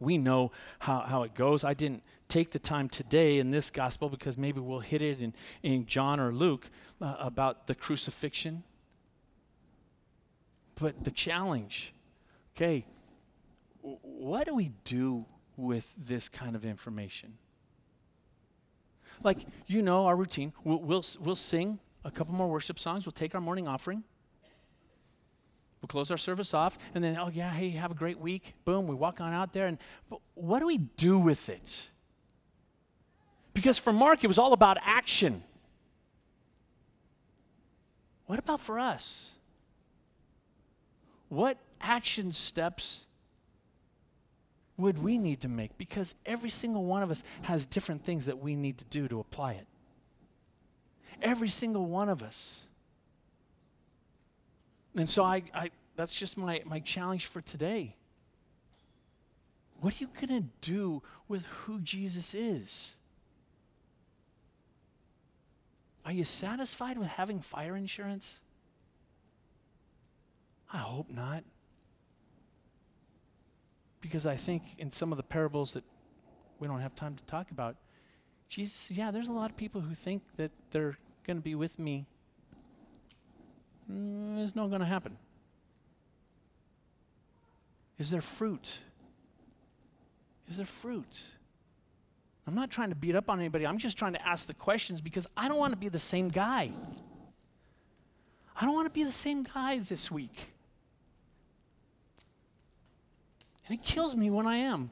We 0.00 0.16
know 0.16 0.52
how, 0.78 1.00
how 1.00 1.22
it 1.24 1.34
goes. 1.34 1.64
I 1.64 1.74
didn't 1.74 2.02
take 2.28 2.52
the 2.52 2.58
time 2.58 2.88
today 2.88 3.38
in 3.38 3.50
this 3.50 3.70
gospel 3.70 4.08
because 4.08 4.38
maybe 4.38 4.60
we'll 4.60 4.80
hit 4.80 5.02
it 5.02 5.20
in, 5.20 5.34
in 5.62 5.86
John 5.86 6.18
or 6.20 6.32
Luke 6.32 6.70
uh, 7.00 7.16
about 7.18 7.66
the 7.66 7.74
crucifixion. 7.74 8.62
But 10.76 11.04
the 11.04 11.10
challenge, 11.10 11.92
okay, 12.56 12.86
what 14.02 14.46
do 14.46 14.54
we 14.54 14.72
do 14.84 15.26
with 15.56 15.94
this 15.96 16.28
kind 16.28 16.54
of 16.54 16.64
information? 16.64 17.38
Like, 19.22 19.38
you 19.66 19.82
know 19.82 20.06
our 20.06 20.16
routine. 20.16 20.52
We'll, 20.64 20.80
we'll, 20.80 21.04
we'll 21.20 21.36
sing 21.36 21.78
a 22.04 22.10
couple 22.10 22.34
more 22.34 22.48
worship 22.48 22.78
songs, 22.78 23.04
we'll 23.06 23.12
take 23.12 23.34
our 23.34 23.40
morning 23.40 23.66
offering. 23.66 24.04
We'll 25.80 25.88
close 25.88 26.10
our 26.10 26.16
service 26.16 26.54
off, 26.54 26.76
and 26.94 27.04
then, 27.04 27.16
oh, 27.16 27.30
yeah, 27.32 27.50
hey, 27.52 27.70
have 27.70 27.92
a 27.92 27.94
great 27.94 28.18
week. 28.18 28.54
Boom, 28.64 28.88
we 28.88 28.96
walk 28.96 29.20
on 29.20 29.32
out 29.32 29.52
there. 29.52 29.68
And 29.68 29.78
what 30.34 30.58
do 30.60 30.66
we 30.66 30.78
do 30.78 31.18
with 31.18 31.48
it? 31.48 31.90
Because 33.54 33.78
for 33.78 33.92
Mark, 33.92 34.24
it 34.24 34.26
was 34.26 34.38
all 34.38 34.52
about 34.52 34.76
action. 34.82 35.44
What 38.26 38.38
about 38.38 38.60
for 38.60 38.78
us? 38.78 39.32
What 41.28 41.58
action 41.80 42.32
steps 42.32 43.04
would 44.78 45.02
we 45.02 45.18
need 45.18 45.40
to 45.40 45.48
make? 45.48 45.76
Because 45.76 46.14
every 46.24 46.48
single 46.48 46.84
one 46.84 47.02
of 47.02 47.10
us 47.10 47.22
has 47.42 47.66
different 47.66 48.00
things 48.00 48.26
that 48.26 48.38
we 48.38 48.54
need 48.54 48.78
to 48.78 48.84
do 48.86 49.08
to 49.08 49.20
apply 49.20 49.52
it. 49.54 49.66
Every 51.20 51.48
single 51.48 51.84
one 51.86 52.08
of 52.08 52.22
us. 52.22 52.68
And 54.94 55.08
so 55.08 55.24
I, 55.24 55.42
I 55.52 55.70
that's 55.96 56.14
just 56.14 56.38
my, 56.38 56.62
my 56.64 56.78
challenge 56.78 57.26
for 57.26 57.40
today. 57.40 57.96
What 59.80 59.94
are 59.94 59.96
you 59.98 60.08
going 60.14 60.42
to 60.42 60.48
do 60.60 61.02
with 61.26 61.46
who 61.46 61.80
Jesus 61.80 62.34
is? 62.34 62.96
Are 66.04 66.12
you 66.12 66.24
satisfied 66.24 66.98
with 66.98 67.08
having 67.08 67.40
fire 67.40 67.76
insurance? 67.76 68.42
I 70.72 70.78
hope 70.78 71.10
not. 71.10 71.42
Because 74.00 74.26
I 74.26 74.36
think 74.36 74.62
in 74.78 74.90
some 74.90 75.12
of 75.12 75.16
the 75.16 75.22
parables 75.22 75.72
that 75.72 75.84
we 76.58 76.68
don't 76.68 76.80
have 76.80 76.94
time 76.94 77.16
to 77.16 77.24
talk 77.24 77.50
about, 77.50 77.76
Jesus 78.48 78.74
says, 78.74 78.98
yeah, 78.98 79.10
there's 79.10 79.28
a 79.28 79.32
lot 79.32 79.50
of 79.50 79.56
people 79.56 79.80
who 79.80 79.94
think 79.94 80.22
that 80.36 80.50
they're 80.70 80.96
going 81.26 81.36
to 81.36 81.42
be 81.42 81.54
with 81.54 81.78
me 81.78 82.06
mm, 83.90 84.42
it's 84.42 84.54
not 84.54 84.68
going 84.68 84.80
to 84.80 84.86
happen. 84.86 85.16
Is 87.98 88.10
there 88.10 88.20
fruit? 88.20 88.78
Is 90.48 90.56
there 90.56 90.66
fruit? 90.66 91.20
I'm 92.46 92.54
not 92.54 92.70
trying 92.70 92.90
to 92.90 92.94
beat 92.94 93.14
up 93.14 93.28
on 93.28 93.40
anybody. 93.40 93.66
I'm 93.66 93.78
just 93.78 93.98
trying 93.98 94.14
to 94.14 94.26
ask 94.26 94.46
the 94.46 94.54
questions 94.54 95.00
because 95.00 95.26
I 95.36 95.48
don't 95.48 95.58
want 95.58 95.72
to 95.72 95.78
be 95.78 95.88
the 95.88 95.98
same 95.98 96.28
guy. 96.28 96.70
I 98.60 98.64
don't 98.64 98.74
want 98.74 98.86
to 98.86 98.92
be 98.92 99.04
the 99.04 99.10
same 99.10 99.42
guy 99.42 99.78
this 99.80 100.10
week. 100.10 100.52
And 103.68 103.78
it 103.78 103.84
kills 103.84 104.16
me 104.16 104.30
when 104.30 104.46
I 104.46 104.56
am. 104.56 104.90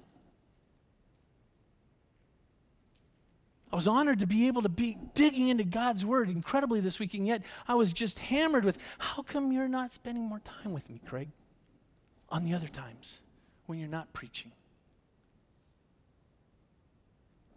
I 3.73 3.77
was 3.77 3.87
honored 3.87 4.21
to 4.21 4.27
be 4.27 4.47
able 4.47 4.63
to 4.63 4.69
be 4.69 4.97
digging 5.15 5.49
into 5.49 5.65
God's 5.65 6.05
word 6.05 6.29
incredibly 6.29 6.81
this 6.81 6.99
week, 6.99 7.15
and 7.15 7.27
yet 7.27 7.43
I 7.67 7.75
was 7.75 7.93
just 7.93 8.19
hammered 8.19 8.65
with 8.65 8.79
how 8.99 9.23
come 9.23 9.51
you're 9.51 9.69
not 9.69 9.93
spending 9.93 10.25
more 10.25 10.41
time 10.41 10.73
with 10.73 10.89
me, 10.89 11.01
Craig, 11.07 11.29
on 12.29 12.45
the 12.45 12.55
other 12.55 12.69
times 12.69 13.23
when 13.67 13.79
you're 13.79 13.89
not 13.89 14.13
preaching? 14.13 14.53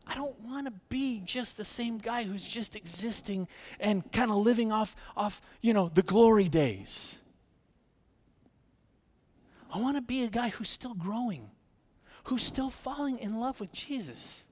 I 0.08 0.16
don't 0.16 0.40
want 0.42 0.66
to 0.66 0.74
be 0.90 1.22
just 1.24 1.56
the 1.56 1.66
same 1.66 2.00
guy 2.00 2.24
who's 2.24 2.48
just 2.48 2.76
existing 2.76 3.48
and 3.80 4.12
kind 4.12 4.32
of 4.32 4.38
living 4.38 4.72
off, 4.72 4.96
off, 5.16 5.40
you 5.62 5.74
know, 5.74 5.92
the 5.94 6.02
glory 6.02 6.50
days. 6.50 7.20
I 9.72 9.80
want 9.80 9.98
to 9.98 10.02
be 10.02 10.24
a 10.24 10.30
guy 10.30 10.50
who's 10.50 10.70
still 10.70 10.94
growing, 10.94 11.52
who's 12.26 12.44
still 12.44 12.70
falling 12.70 13.20
in 13.20 13.40
love 13.40 13.60
with 13.60 13.72
Jesus. 13.72 14.46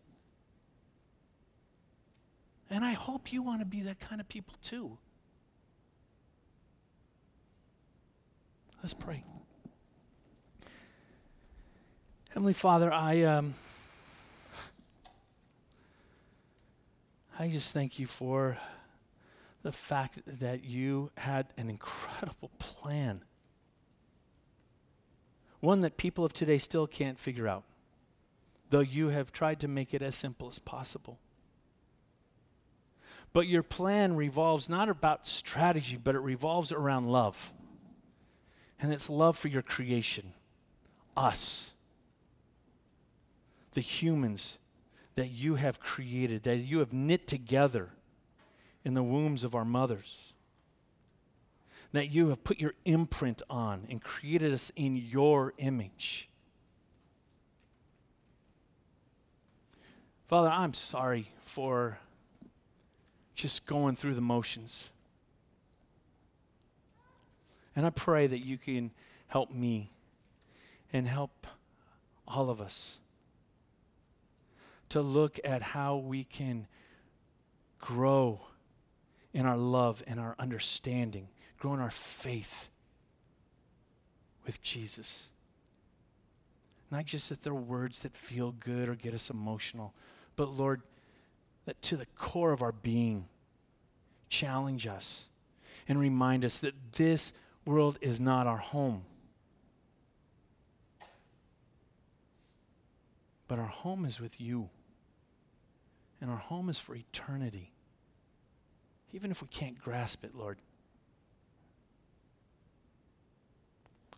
And 2.70 2.84
I 2.84 2.92
hope 2.92 3.32
you 3.34 3.42
want 3.42 3.62
to 3.62 3.66
be 3.66 3.82
that 3.82 4.00
kind 4.00 4.22
of 4.22 4.28
people 4.30 4.56
too. 4.62 4.98
Let's 8.84 8.94
pray. 8.94 9.24
Heavenly 12.30 12.54
Father, 12.54 12.94
I 12.94 13.24
um, 13.24 13.56
I 17.40 17.50
just 17.50 17.74
thank 17.74 17.98
you 17.98 18.06
for 18.06 18.58
the 19.64 19.72
fact 19.72 20.20
that 20.26 20.64
you 20.64 21.12
had 21.18 21.48
an 21.58 21.70
incredible 21.70 22.52
plan. 22.60 23.24
One 25.60 25.82
that 25.82 25.98
people 25.98 26.24
of 26.24 26.34
today 26.34 26.58
still 26.58 26.88
can't 26.88 27.20
figure 27.20 27.48
out, 27.48 27.64
though 28.70 28.80
you 28.80 29.10
have 29.10 29.32
tried 29.32 29.60
to 29.62 29.68
make 29.68 29.94
it 29.94 30.02
as 30.02 30.16
simple 30.16 30.48
as 30.48 30.60
possible. 30.60 31.20
But 33.34 33.48
your 33.48 33.64
plan 33.64 34.16
revolves 34.16 34.70
not 34.70 34.90
about 34.90 35.28
strategy, 35.28 35.98
but 36.02 36.16
it 36.16 36.20
revolves 36.20 36.72
around 36.72 37.08
love. 37.08 37.54
And 38.80 38.94
it's 38.94 39.10
love 39.10 39.38
for 39.38 39.48
your 39.48 39.64
creation, 39.64 40.34
us, 41.16 41.74
the 43.72 43.82
humans 43.82 44.60
that 45.16 45.30
you 45.30 45.56
have 45.56 45.80
created, 45.80 46.44
that 46.44 46.58
you 46.58 46.80
have 46.80 46.94
knit 46.94 47.28
together 47.28 47.90
in 48.86 48.94
the 48.94 49.04
wombs 49.04 49.44
of 49.44 49.56
our 49.56 49.66
mothers. 49.66 50.34
That 51.94 52.12
you 52.12 52.30
have 52.30 52.44
put 52.44 52.60
your 52.60 52.74
imprint 52.86 53.42
on 53.50 53.88
and 53.90 54.02
created 54.02 54.54
us 54.54 54.72
in 54.76 54.98
your 54.98 55.54
image. 55.58 56.30
Father, 60.28 60.50
I'm 60.50 60.74
sorry 60.74 61.32
for 61.42 62.00
just 63.36 63.66
going 63.66 63.96
through 63.96 64.16
the 64.16 64.22
motions. 64.22 64.92
And 67.76 67.86
I 67.86 67.92
pray 67.92 68.28
that 68.28 68.40
you 68.40 68.58
can 68.58 68.92
help 69.28 69.52
me 69.52 69.92
and 70.92 71.08
help 71.08 71.48
all 72.28 72.50
of 72.50 72.60
us 72.60 73.00
to 74.90 75.02
look 75.02 75.40
at 75.44 75.62
how 75.62 75.98
we 75.98 76.24
can 76.24 76.68
grow 77.80 78.42
in 79.34 79.46
our 79.46 79.58
love 79.58 80.02
and 80.08 80.20
our 80.20 80.36
understanding, 80.40 81.28
grow 81.58 81.74
in 81.74 81.80
our 81.80 81.92
faith 81.92 82.70
with 84.46 84.62
Jesus. 84.62 85.30
Not 86.90 87.06
just 87.06 87.30
that 87.30 87.44
they're 87.44 87.54
words 87.54 88.02
that 88.02 88.16
feel 88.16 88.54
good 88.60 88.88
or 88.88 88.96
get 88.96 89.14
us 89.14 89.30
emotional, 89.30 89.94
but 90.36 90.50
Lord, 90.50 90.82
that 91.66 91.82
to 91.84 91.98
the 91.98 92.06
core 92.16 92.54
of 92.54 92.62
our 92.62 92.72
being, 92.72 93.26
challenge 94.30 94.88
us 94.88 95.28
and 95.88 96.00
remind 96.00 96.46
us 96.46 96.60
that 96.60 96.94
this 96.94 97.34
world 97.66 97.98
is 98.02 98.20
not 98.20 98.48
our 98.48 98.58
home. 98.58 99.04
But 103.48 103.60
our 103.60 103.66
home 103.66 104.06
is 104.06 104.20
with 104.20 104.40
you. 104.42 104.70
And 106.20 106.30
our 106.30 106.38
home 106.38 106.70
is 106.70 106.80
for 106.80 106.96
eternity. 106.96 107.72
Even 109.14 109.32
if 109.32 109.42
we 109.42 109.48
can't 109.48 109.80
grasp 109.80 110.24
it, 110.24 110.36
Lord. 110.36 110.58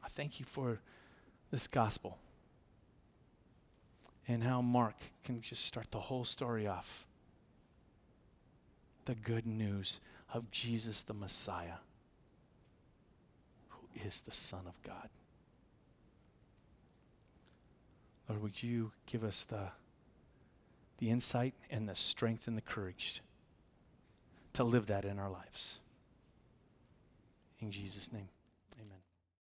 I 0.03 0.07
thank 0.07 0.39
you 0.39 0.45
for 0.45 0.79
this 1.51 1.67
gospel 1.67 2.17
and 4.29 4.43
how 4.43 4.61
Mark 4.61 4.95
can 5.23 5.41
just 5.41 5.65
start 5.65 5.89
the 5.89 5.99
whole 5.99 6.23
story 6.23 6.67
off. 6.67 7.07
The 9.05 9.15
good 9.15 9.47
news 9.47 9.99
of 10.31 10.51
Jesus 10.51 11.01
the 11.01 11.15
Messiah, 11.15 11.79
who 13.69 13.87
is 14.05 14.21
the 14.21 14.31
Son 14.31 14.61
of 14.67 14.81
God. 14.83 15.09
Lord, 18.29 18.43
would 18.43 18.61
you 18.61 18.91
give 19.07 19.23
us 19.23 19.43
the, 19.43 19.69
the 20.99 21.09
insight 21.09 21.55
and 21.71 21.89
the 21.89 21.95
strength 21.95 22.47
and 22.47 22.55
the 22.55 22.61
courage 22.61 23.23
to 24.53 24.63
live 24.63 24.85
that 24.85 25.05
in 25.05 25.17
our 25.17 25.31
lives? 25.31 25.79
In 27.59 27.71
Jesus' 27.71 28.13
name. 28.13 28.29